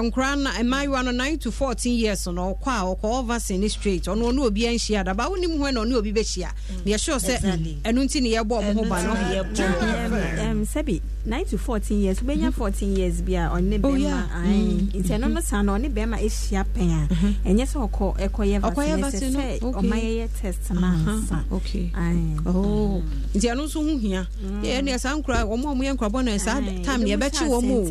[0.00, 4.04] nkora na mmaayewa no 9 to 14 years no ɔkɔ a ɔkɔ vaccine ne straight.
[4.04, 5.12] Ɔno ɔne obi anhyia da.
[5.14, 6.48] Ba wonim hɔ na ɔne obi bɛhyia.
[6.48, 6.86] Mm.
[6.86, 7.78] Na yɛhyɛ sɛ Exactly.
[7.84, 9.14] ɛno nti ne yɛbɔ ɔmo ho ba no.
[10.64, 12.20] Sɛbi 9 to 14 years.
[12.20, 12.50] Wobɛnya mm-hmm.
[12.50, 14.26] 14 years bi a ɔne Oh, bɛma yeah.
[14.46, 14.80] Mm.
[14.92, 17.48] nti ɛno no saa na ɔne bɛma ɛhyia pɛn a mm-hmm.
[17.50, 21.10] ɛnyɛ sɛ ɔkɔ ɛkɔyɛ Ɔkɔyɛ vaccine vaccine no, ɛsɛ sɛ ɔma yɛyɛ test no uh-huh.
[21.10, 21.44] ansa.
[21.52, 21.90] Okay.
[21.94, 22.36] Aye.
[22.46, 23.34] Oh, mm.
[23.34, 24.26] nti ɛno nso ho hia.
[24.62, 26.82] Yɛ ne saa nkora ɔmo a moyɛ nkorabɔ no saa Aye.
[26.82, 27.82] time ne Ɛbɛmu yɛbɛkye wɔ mu.
[27.82, 27.90] ase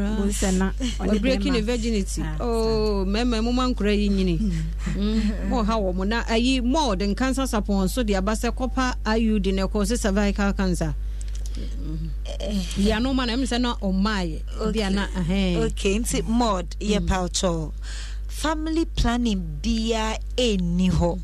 [0.00, 0.16] ntɛm, 11 years koraa.
[0.16, 2.22] Bohu sɛ na ɔne breaking the virginity.
[2.24, 4.38] Ah, oh mɛmɛ mo ma nkora yi nyini.
[4.38, 4.50] Hmm.
[4.94, 5.48] Hmm.
[5.48, 6.04] Mo ha wɔ mo.
[6.04, 9.84] Na eh, ayi mo de nkansa sapɔn so de aba sɛ kɔpa iud na ɛkɔ
[9.86, 10.94] sɛ cervical cancer.
[12.40, 12.62] Eh.
[12.78, 17.72] Yano ma na ɛmu sɛ na ɔmaayɛ bia na ɛhɛn okay nti mod yɛ paltɔ
[18.28, 21.18] family planning bia ɛnni hɔ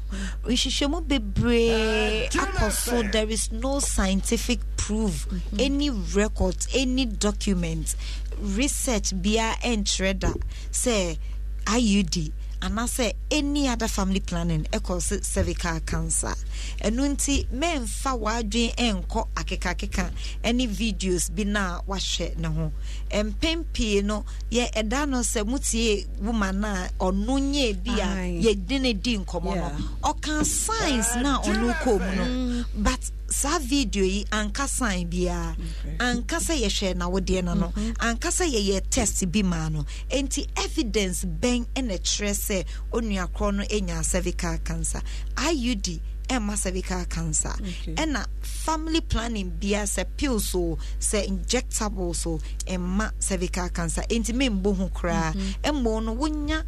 [0.45, 1.09] nhwehwɛmu hmm.
[1.09, 5.57] bebree eh, akɔ so there is no scientific proof mm-hmm.
[5.61, 7.95] any records any document
[8.41, 10.33] research bia ɛnkyerɛ da
[10.73, 11.19] sɛ
[11.67, 16.35] iud anaasɛ any other family planning sɛ cervical cancer.
[16.81, 20.11] Ɛno nti mɛmfa w'adwen ɛnkɔ akekakeka
[20.43, 22.73] ɛne videos bi na wahwɛ ne ho
[23.11, 28.09] mpɛn pii no yɛ ɛda no sɛ motie woman no a ɔno nyɛ bi a
[28.43, 29.71] yɛde ne di nkɔmmɔ no.
[30.03, 35.57] Ɔka science na ɔno kɔɔ mu no but saa video yi anka sign biara
[35.99, 39.85] anka sɛ yɛhwɛ n'awodeɛ no no anka sɛ yɛyɛ test bi maa no.
[40.11, 45.03] Enti evidence bɛn ɛna kyerɛ sɛ onua korɔ no anya cervical cancer.
[45.37, 47.55] Iud ɛma cervical cancer
[47.95, 54.77] ɛna family planning bia sɛ pills o sɛ injectables o ɛma cervical cancer enti membɔ
[54.77, 56.65] ho koraa ɛmmɔ no wonya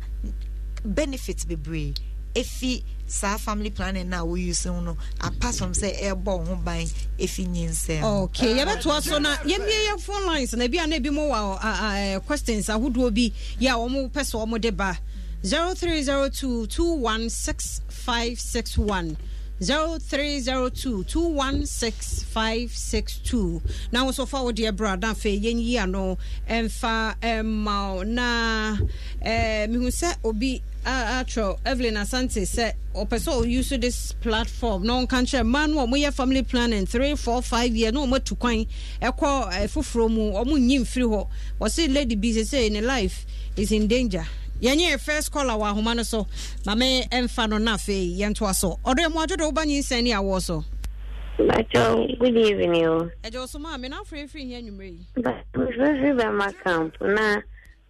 [0.84, 1.94] benefit bebree
[2.34, 6.86] efi saa family planning na woyi so no apart from sɛ ɛbɔ ho ban
[7.18, 8.22] efi nyinsɛn ho.
[8.24, 12.24] okay yɛbɛtoa so na yɛmmie yɛ phone lines na bi a na ebi mo wɔ
[12.26, 14.96] questions ahodoɔ bi yɛ a wɔn pɛ sɛ wɔn de ba
[15.44, 19.16] zero three zero two two one six five six one.
[19.60, 23.60] 0302 216562
[23.92, 26.16] na wo so fa wo deɛ bra na afei yɛnyi ano
[26.48, 28.78] ɛmfa ɛma wo na
[29.22, 34.82] eh, mehu sɛ obi a- atwerɛ evelyn asante sɛ ɔpɛ sɛ ɔuse this platform.
[34.84, 38.38] Na ɔnka nkyerɛ mmaa no a ɔmoyɛ family planning 3 4 5 year na ɔmatu
[38.38, 38.64] kwan
[39.02, 41.26] ɛkɔ eh, foforɔ mu ɔmo nyi mfiri hɔ
[41.60, 44.24] wɔse lady bi sɛ sɛ ne life is in danger
[44.60, 46.26] yɛnyɛ first caller wɔ ahoma no so
[46.66, 50.64] mame ɛmfa no na afei yɛntoa so ɔdɔ mu adwodo woba nyinsɛn ne awoɔ so
[51.38, 53.10] Bacho, good evening.
[53.22, 55.02] Ẹ jẹ́ ọ̀sùn máa mi náà fún efirin yẹn nyùmọ̀ yìí.
[55.24, 57.34] Bàtúfẹ́fẹ́ bẹ̀ máa kàn fún náà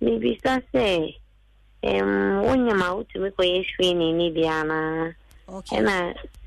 [0.05, 1.17] bíbí sásẹ̀
[2.47, 3.61] wọ́n yẹn máa wùtú mi kò yẹ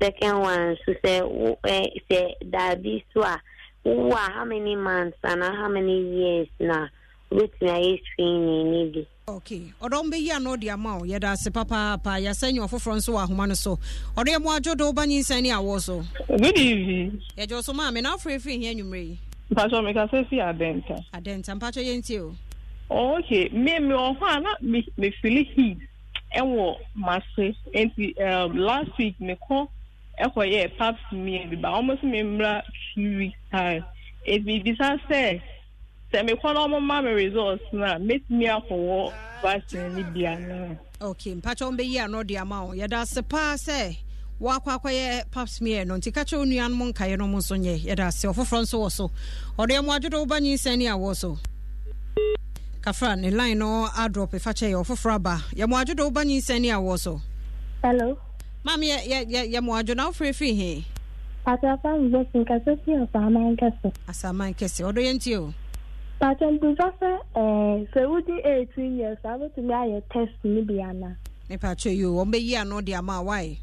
[0.00, 1.14] second one nso sẹ
[2.08, 2.20] sẹ
[2.52, 3.34] dàbí so a
[3.84, 6.76] wúwo a how many months anaa how many years na
[7.30, 9.02] wobɛtumi ti na yẹ bi.
[9.28, 13.24] Okay ɔdɔ mbɛyi ano de ama wo yɛda ase papaapa yɛsɛ nyɛ ɔfoforɔ nso wɔ
[13.26, 13.78] ahoma no so
[14.16, 17.20] ɔdɔ yɛ mu adwodɔ woba nyinsɛn ne awɔ so Good evening.
[17.36, 19.18] yɛgye wo so ma me na afei firi hia anwummerɛ yi
[19.52, 21.04] Mpacho mekasa fi adenta.
[21.14, 22.34] adɛnta mpatwɛ yɛntie o
[23.18, 23.48] okay.
[23.50, 25.78] Me me a na me me feel heat
[26.36, 29.68] ɛwɔ mase nti um, last week me kɔ
[30.20, 32.62] ɛkɔyɛ pap smear bi ba wɔn nso me mmra
[32.94, 33.84] two weeks time.
[34.26, 35.40] Ebi bisa sɛ
[36.12, 41.34] sɛ mekɔ na ɔmoma me results no a mɛtumi akɔwɔ vaccine no bia no ok
[41.34, 42.72] mpakyɛ wo bɛyi anɔ de ama wo.
[42.74, 43.96] Yɛda ase paa sɛ
[44.40, 47.84] woakɔ akɔyɛ papsmeɛ no nti ka kyerɛ wo nuanom nkaeɛ no mu nso nyɛ.
[47.84, 49.10] Yɛda ase ɔfoforɔ nso wɔ so.
[49.58, 51.38] Ɔde ɛmo adwodo woba nyinsɛne a wɔ so.
[52.82, 55.42] Kafra ne line no adrop fa kyɛ yɛ ɔfoforɔ aba.
[55.54, 57.20] Yɛmo adwodo woba nyinsɛne a wɔ so.
[57.82, 58.18] Hello?
[58.64, 60.86] Mam yɛmo adwo na wofrɛ firi he
[61.46, 63.92] asafa mbɛsi nkasɛ fi asaman kɛse.
[64.08, 65.52] Asaman kɛse ɔdɔ yɛntie o.
[71.50, 73.58] mepatwɛ yi o ɔmbɛyi ano de ama a wae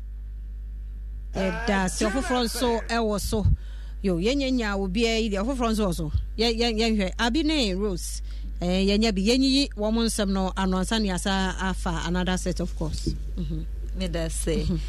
[1.35, 3.45] yɛda ase ɔfoforɔ nso ɛwɔ so
[4.01, 7.73] yo yɛnyɛ nya obiaa yi deɛ ɔfoforɔ nso wɔ so Yɛ- yɛ- yɛnhwɛ abi ne
[7.73, 8.21] rose.
[8.61, 12.59] Eh, yɛnya bi yɛnyiyi wɔ mo nsɛm no ano ansa ne asa afa another set
[12.59, 13.13] of course.
[13.37, 13.65] Mhm.
[13.95, 14.79] meda sɛ um,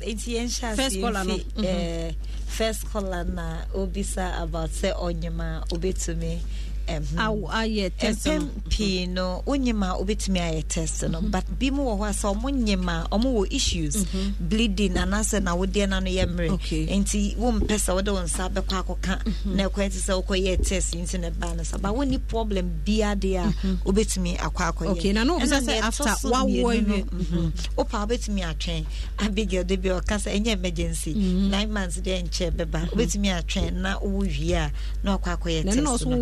[0.00, 1.34] nti yɛnhyɛ First ase caller no.
[1.36, 1.64] mfi, Mhm.
[1.64, 2.12] eh,
[2.46, 6.40] first caller na obisa about sɛ ɔnyema obɛtumi um,
[6.88, 8.32] ayɛ test no.
[8.32, 11.20] mpɛn pii no wonyema wobɛtumi ayɛ test no.
[11.20, 14.04] But bi mu wɔ hɔ a sɛ ɔmo nyema ɔmo wɔ issues.
[14.40, 16.58] Bleeding anaasɛ na wodeɛ na no yɛ mmerɛ.
[16.88, 21.18] Nti wompɛ sɛ wode wo nsa bɛkɔ akɔka na ɛkɔɛ te sɛ wokɔyɛ test nti
[21.20, 21.76] ne ba no sa.
[21.78, 23.52] Ba wonni problem bia deɛ a
[23.84, 24.88] wobɛtumi akɔ akɔyɛ.
[27.76, 28.84] Wopa wobɛtumi atwɛn.
[29.20, 31.14] Abigail de bi ɔka sɛ ɛnyɛ emergency.
[31.14, 32.88] Nine months deɛ nkyɛ bɛba.
[32.90, 34.70] Wobɛtumi atwɛn na wowo wie a
[35.02, 36.16] na wakɔ akɔyɛ test a, no,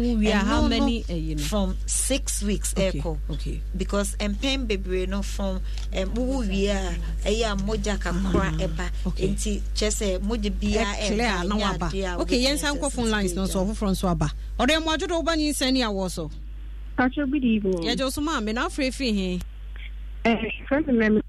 [0.56, 1.42] how no, many no, uh, you know?
[1.42, 5.60] from six weeks okay, echo okay because eh, and mpɛn bebree no from
[5.92, 11.90] eh, wuwu wie a ɛyɛ a Moja kakra ɛba nti kyɛ sɛ mogya biara ɛba
[11.90, 15.36] ɛnyɛ okay yɛn nsa nkɔ lines no so ɔfoforɔ nso aba ɔdɛ mu adwodo ɔba
[15.36, 16.30] nyi nsɛn ni awɔ so.
[16.96, 17.82] patro good evening.
[17.84, 19.40] yɛjɔ so maa mi na afra efi hin.
[20.24, 21.20] ɛɛ fɛn mi mɛ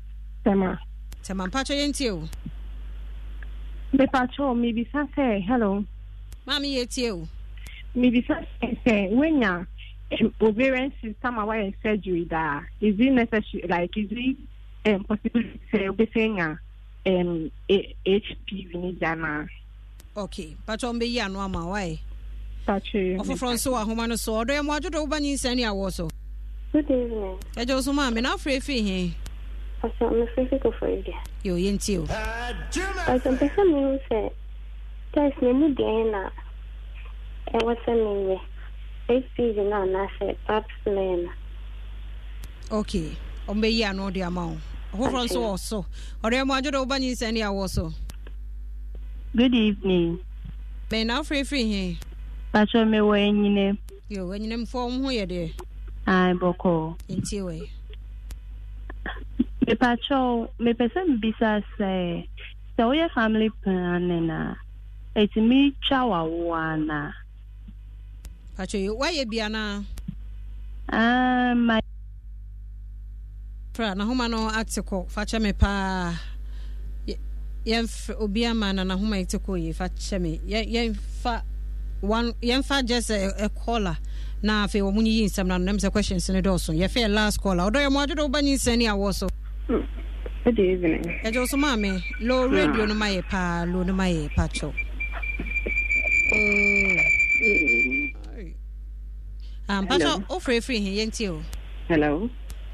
[0.46, 0.78] tɛma.
[1.24, 2.24] tɛma mpatro yɛn ti o.
[3.94, 5.84] mepatro mebisa sɛ hello.
[6.46, 7.28] maa mi yɛ
[7.98, 8.45] mebisa
[8.86, 9.66] sɛ woanya
[10.12, 14.38] eh, ovarian system a wayɛ surgery daa is it necessary like is it
[14.86, 16.58] um, possibility sɛ wobɛsɛ nya
[17.08, 19.45] um, eh, hpv ne gya naa
[20.16, 21.98] okay patɔ mbɛyi ano ama wayɛ
[22.68, 26.08] ɔfoforɔ nso wɔ ahoma no so ɔdɔ yɛ mo adwodo woba nyinsɛ ne awɔ so
[26.74, 27.39] good evening.
[27.56, 29.14] Ɛgya wo so ma me na afrɛ fii he
[29.82, 34.32] pastor mefrɛ fi kɔfɔ dua yo yɛntie o pastor mpɛ sɛ mehu sɛ
[35.14, 36.30] test ne mu deɛn
[37.54, 38.38] enweta m iwe
[39.08, 41.30] HPV na-anasị pap smear
[42.72, 43.16] okay.
[43.48, 44.48] Yi ano de ama
[44.93, 45.86] wo nso wɔ so.
[46.24, 47.52] Ɔdeɛ mu adwo de nyi sɛ ne a
[49.36, 50.20] good evening.
[50.91, 51.98] Me na afirifiri he.
[52.52, 53.78] Patro mewɔ anyinam
[54.10, 55.48] yo anyinamfoɔ wo ho yɛ deɛ
[56.08, 57.70] ai bɔkɔɔ ntie wɔ
[59.68, 61.91] mepatro mepɛ sɛ mebisa sɛ
[62.78, 64.56] sɛ woyɛ family planning a
[65.16, 67.12] ɛtumi twa wawoa anaa
[68.64, 69.84] atwere wayɛ bia no
[73.74, 75.10] fra um, n'ahoma no ate kɔ.
[75.10, 76.14] Fa kyɛ me paa.
[77.66, 79.74] Yɛmfa obi ama na n'ahoma yɛ te kɔ yie.
[79.74, 80.39] Fa kyɛ me.
[80.47, 81.41] Yɛmfa
[82.01, 83.97] one yɛmfa gye sɛ ɛkɔla
[84.43, 86.74] na afei wɔn yiyi nsɛm na no nam sɛ questions ne dɔɔso.
[86.78, 89.28] Yɛfɛ yɛ last call a ɔdɔ yɛ mo adwodo woba nyinsɛn ne awɔ so?
[89.68, 89.82] Hmm.
[90.45, 91.03] Good evening.
[91.24, 92.55] ẹ jọ sọ maame lo hmm.
[92.55, 93.66] rédíò ní ma yẹ paa.
[93.66, 94.74] Lo ní ma yẹ pàtó.
[99.68, 101.41] Pakyɛw mpakyɛ wofrɛfiri he yɛntie o.
[101.88, 102.30] Hello.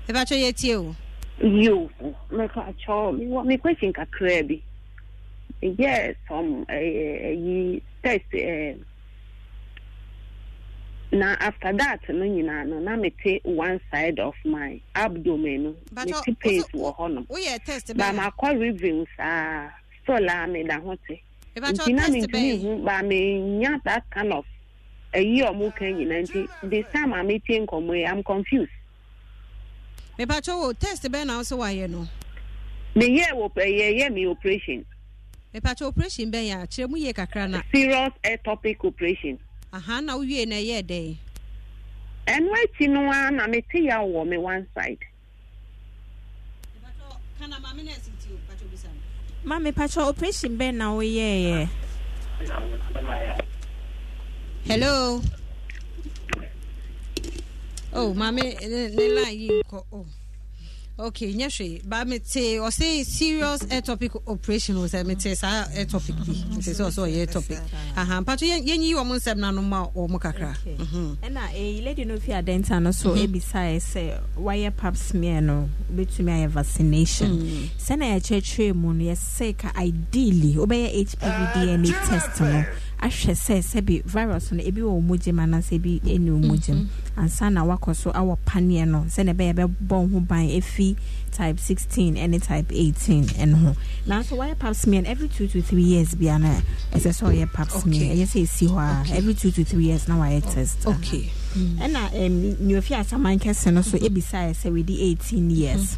[0.07, 0.95] ɛpakyɛ yɛtie o.
[1.41, 1.89] You,
[2.31, 4.61] meka cho, me wa me question kakra bi.
[5.61, 8.75] Yes, some eh yi test eh
[11.11, 15.75] na after that no nyinaa no na mete one side of my abdomen no.
[15.95, 17.25] Mete pains wɔ hɔ no.
[17.95, 19.69] ba makɔ review saa
[20.03, 21.21] still a meda ho te.
[21.55, 24.45] Nti na mentumi hu ba menya that kind of
[25.14, 28.72] ayi a ɔmo ka nyinaa nti this time a metie nkɔmmɔ yi i'm confused.
[30.18, 32.07] Mepakyɛ wo test bɛn na wo sɛ woayɛ no?
[32.95, 34.86] Meyɛ wɔ yɛyɛ me operation.
[35.53, 36.68] Mepakyɛ operation bɛn yɛ a?
[36.68, 37.61] Kyerɛ mu yie kakra na.
[37.74, 39.39] Serious ectopic operation.
[39.72, 41.18] Aha na wowie na ɛyɛ dɛn?
[42.28, 44.97] Ɛno akyi no a na mete yaw wɔ me one side.
[49.43, 51.70] Ma mepakyɛ operation bɛn na woyɛɛyɛ
[54.68, 55.22] hello?
[57.93, 60.05] Oh maame ne ne line yi nkɔ oh.
[60.99, 66.16] Okay nyɛ hwee ba mete ɔse serious air topic operation sɛ mete saa air topic
[66.16, 66.34] bi.
[66.57, 67.59] Nti sɛ ɔsɛ ɔyɛ air topic.
[67.97, 70.55] Aha mpatso yɛnyi wɔn nsɛm no ano ma wɔn kakra.
[70.66, 71.18] Mhm.
[71.18, 76.30] ɛna ɛyi lady no fi adɛnta no so ebisae sɛ wayɛ pap smear no wobɛtumi
[76.30, 77.39] ayɛ vaccination.
[77.78, 82.66] Sɛna yɛkyerɛkyerɛ mu no yɛsɛ ka ideally wobɛyɛ hpv dna test no.
[83.01, 86.87] Ahwɛ sɛ sɛbi virus no ebi wɔ ɔmo gyem anaasɛ ebi ɛni ɔmo gyem
[87.17, 90.95] ansa na wakɔ so awɔ paneɛ no sɛnɛ ɛbɛyɛ bɛbɔ ho ban efi
[91.31, 93.75] type 16 ɛne type 18 ɛno ho.
[94.07, 96.47] Nanso wayɛ pap smear no every two to three years bia no
[96.93, 98.13] ɛsɛ sɛ ɔyɛ pap smear.
[98.15, 98.77] Ɛyɛ sɛ esi hɔ
[99.11, 100.85] a every two to three years na wayɛ test.
[100.85, 101.29] Okay.
[101.55, 102.11] Ɛna
[102.61, 105.97] neofi asaman kɛse no so ebisaeɛ sɛ wedi 18 years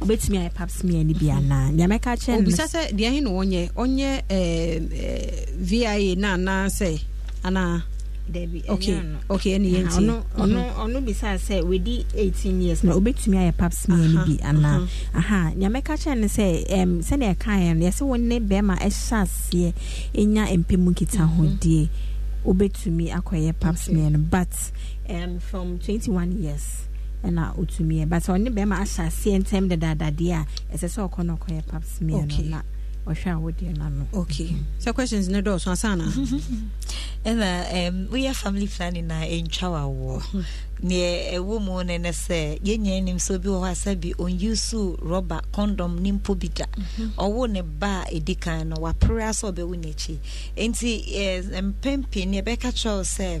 [0.00, 1.70] wobɛtumi ayɛ pap smear no bi anaa?
[1.72, 3.72] Nea mɛka kyerɛ no obisa sɛ deɛ ahe na ɔnyɛ?
[3.72, 7.00] Ɔnyɛ ɛɛ, ɛɛ, via na anaasɛ
[7.44, 7.82] anaa?
[8.32, 10.22] Yɛntie
[10.78, 14.88] ɔno bisaa sɛ wedi 18 years na obɛtumi ayɛ pap smear no bi anaa?
[15.14, 16.66] aha nea mɛka kyerɛ no sɛ
[17.02, 19.72] sɛdeɛ ɛkaeɛ no yɛsɛ wo ne bɛrima ɛhyɛ aseɛ
[20.14, 21.88] ɛnya mpɛmu nkitahodie
[22.44, 24.48] wobɛtumi akɔyɛ pap smear no but
[25.08, 26.86] um, from 21 years
[27.24, 28.08] ɛna ɔtumi yɛ.
[28.08, 30.46] But ɔne bɛrima ahyɛ aseɛ ntɛm dadaadadeɛ a
[30.76, 32.48] ɛsɛ sɛ ɔkɔ no ɔkɔyɛ pap smear no Okay.
[32.48, 32.62] na
[33.06, 34.06] ɔhwɛ a wodeɛ no ano.
[34.14, 34.54] Okay.
[34.80, 36.06] Sɛ questions no dɔɔso asana
[37.24, 40.44] ɛna um, woyɛ family planning na ɛntwa wawoɔ
[40.82, 44.12] neɛ ɛwɔ mu ne ne sɛ yɛnya nim sɛ obi wɔ hɔ a sɛ bi
[44.14, 46.64] ɔnyusu rɔba condom ne mpo bi da.
[47.18, 50.18] Ɔwo ne ba a ɛdi kan no wapere a sɛ ɔbɛwo n'akyi.
[50.56, 53.40] Enti eh, mpɛn pii ne yɛbɛka kyerɛ sɛ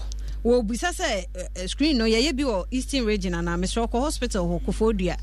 [0.46, 1.26] wɔbisa sɛ
[1.56, 5.18] eh, screen no yɛyɛ bi wɔ eastern region anaa mesrɛ kɔ hospital hɔ kofodua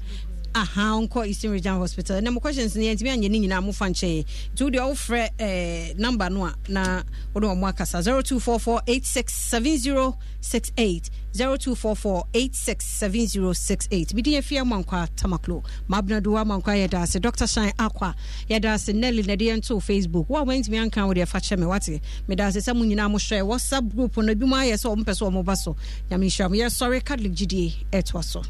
[0.55, 2.21] aha nkɔ eastern region hospital.
[2.21, 4.25] Na mo questions no yɛntumi anyɛ ne nyinaa mofa nkyɛe
[4.55, 7.03] nti wodeɛ wofrɛ eh, number no a na
[7.35, 15.63] wode ɔmo akasa 0244 867068 0244 867068 mede yɛfie amankwa tamaklo.
[15.89, 18.15] Mabnado amankwa yɛda ase dr shine akwa
[18.49, 20.29] yɛda ase nelly na de yɛntoo facebook.
[20.29, 23.43] Wo a wantumi anka wode ɛfa kyɛ me wate meda ase sɛ mo nyinaa mohwɛ
[23.47, 25.77] whatsapp group no bi mu ayɛ sɛ ɔmpɛ sɛ ɔmoba so
[26.11, 28.43] nyame nhyira mo yɛsɔre catholic gyidie ɛtoa so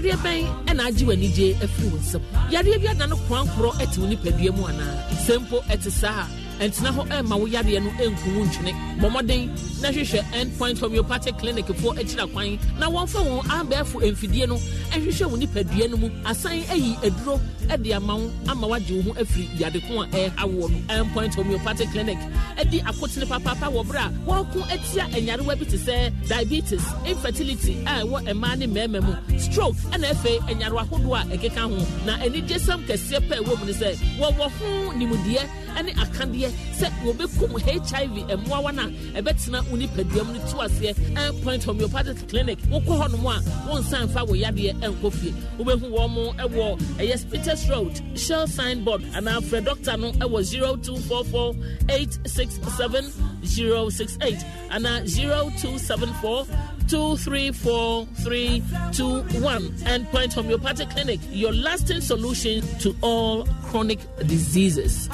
[0.00, 2.22] yareɛ bɛn ɛna agye w'anigye afiri wo nsam?
[2.52, 4.96] Yareɛ bi ada no korankorɔ ɛte wo nipadua mu anaa?
[5.26, 6.26] Sɛ mpo ɛte saa a
[6.60, 8.72] ɛntena hɔ ɛmma wo yareɛ no ɛnku wo ntwene.
[9.00, 9.48] Bɔ mmɔden
[9.80, 12.58] na hwehwɛ endpoint homeopathic clinic foɔ akyira kwan.
[12.78, 14.56] Na wɔmfa wɔn abɛɛfo mfidie no
[14.92, 16.10] ɛhwehwɛ wo nipadua no mu.
[16.26, 20.68] Asan ayi aduro ɛde ama wo ama woagye wo ho afiri yadeko a ɛɛha woɔ
[20.70, 20.78] no.
[20.94, 22.18] Endpoint homeopathic clinic
[22.58, 28.04] ɛdi akotene papaapa wɔ berɛ a wɔreko atia anyarewa bi te sɛ diabetes infertility a
[28.04, 29.38] ɛwɔ mmaa ne mmarima mu.
[29.38, 31.86] Stroke ɛna afei anyarewa ahodoɔ a ɛkeka ho.
[32.04, 35.48] Na anigyesɛm kɛseɛ pɛ ɛwɔ mu ne sɛ wɔwɔ ho nimdeɛ
[35.84, 41.64] ne akadeɛ sɛ wɔbɛkum hiv mmoawa no a ɛbɛtena wo nipadua no to aseɛ endpoint
[41.64, 42.58] homeopathic clinic.
[42.70, 45.34] Wokɔ hɔ nom a wonsan fa wo yadeɛ ɛnkɔ fie.
[45.58, 51.54] Wobɛhu wɔ mo ɛwɔ ɛyɛ spitters road shell signboard anaa frɛ doctor no ɛwɔ 0244
[51.88, 56.46] 867 068 anaa 0274
[56.90, 65.08] 234321 Endpoint Homeopathic Clinic, your lasting solution to all chronic diseases.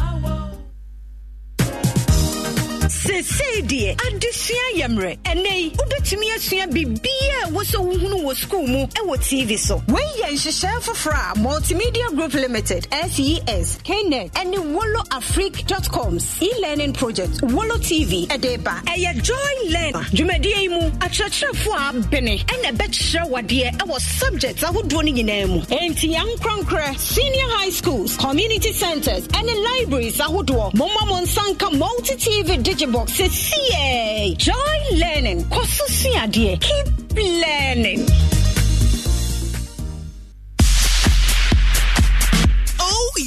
[2.89, 8.66] Seesei deɛ adesua yɛ mmerɛ ɛnɛ yi wobɛtumi asua biribiaa ɛwɔ sɛ wohunu wɔ skuul
[8.68, 9.82] mu ɛwɔ tv so.
[9.89, 16.93] Wei yɛ nhyehyɛe foforɔ a multimedia group limited ses knet ɛne wolo afrique coms e-learning
[16.93, 18.82] project wolo tv ɛde ba.
[18.87, 19.93] Ɛyɛ joy learn.
[20.14, 25.61] Dwumadie yi mu akyerɛkyerɛfoɔ a abene ɛna ɛbɛkyerɛ wadeɛ ɛwɔ subject ahodoɔ no nyinaa mu.
[25.62, 30.74] Enti yɛnkorankorɛ senior high schools community centers ɛne libraries ahodoɔ.
[30.74, 34.34] Momma mo nsa Anka Multi TV Digibox CA.
[34.36, 35.44] Join learning.
[35.44, 36.59] Kosu siadie.
[36.59, 38.07] Keep learning.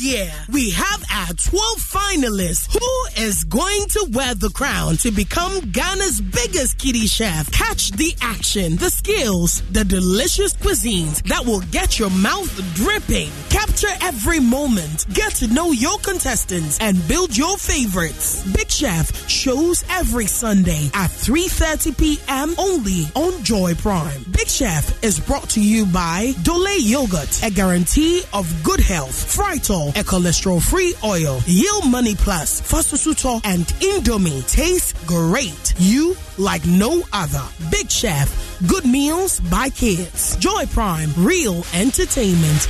[0.09, 0.33] Yeah.
[0.51, 2.73] We have our 12 finalists.
[2.73, 7.51] Who is going to wear the crown to become Ghana's biggest kitty chef?
[7.51, 13.29] Catch the action, the skills, the delicious cuisines that will get your mouth dripping.
[13.51, 15.05] Capture every moment.
[15.13, 18.43] Get to know your contestants and build your favorites.
[18.51, 22.55] Big Chef shows every Sunday at 3.30 p.m.
[22.57, 24.23] only on Joy Prime.
[24.31, 29.35] Big Chef is brought to you by Dole Yogurt, a guarantee of good health.
[29.35, 31.41] Frytol, a cholesterol-free oil.
[31.45, 35.73] Yield Money Plus, Fasusuto, and Indomie taste great.
[35.77, 37.43] You like no other.
[37.69, 38.29] Big Chef,
[38.67, 40.37] good meals by kids.
[40.37, 42.67] Joy Prime, real entertainment.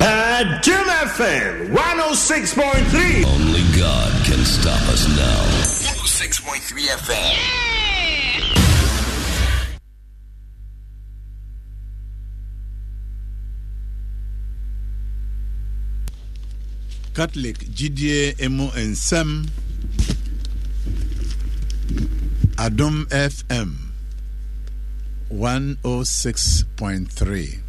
[0.00, 0.86] Adom
[1.18, 3.24] FM 106.3.
[3.24, 5.57] Only God can stop us now.
[6.18, 7.14] 106.3 FM.
[7.14, 8.54] Yeah!
[17.16, 19.30] catholic gyidie emu nsɛm
[22.64, 22.96] adom
[23.34, 23.70] fm
[25.30, 27.60] 106.3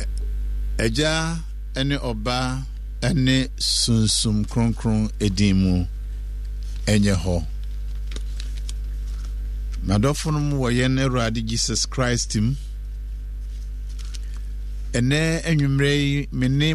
[0.00, 0.08] Ɛ-
[0.84, 1.14] agya
[1.88, 2.38] ne ɔba
[3.12, 5.86] ne sunsum kronkron edin mu
[6.86, 7.46] ɛnyɛ hɔ.
[9.86, 12.54] Madɔfo no mu wɔ yɛn awurade jesus christ mu.
[14.92, 16.74] Ɛnɛ anwummerɛ yi me ne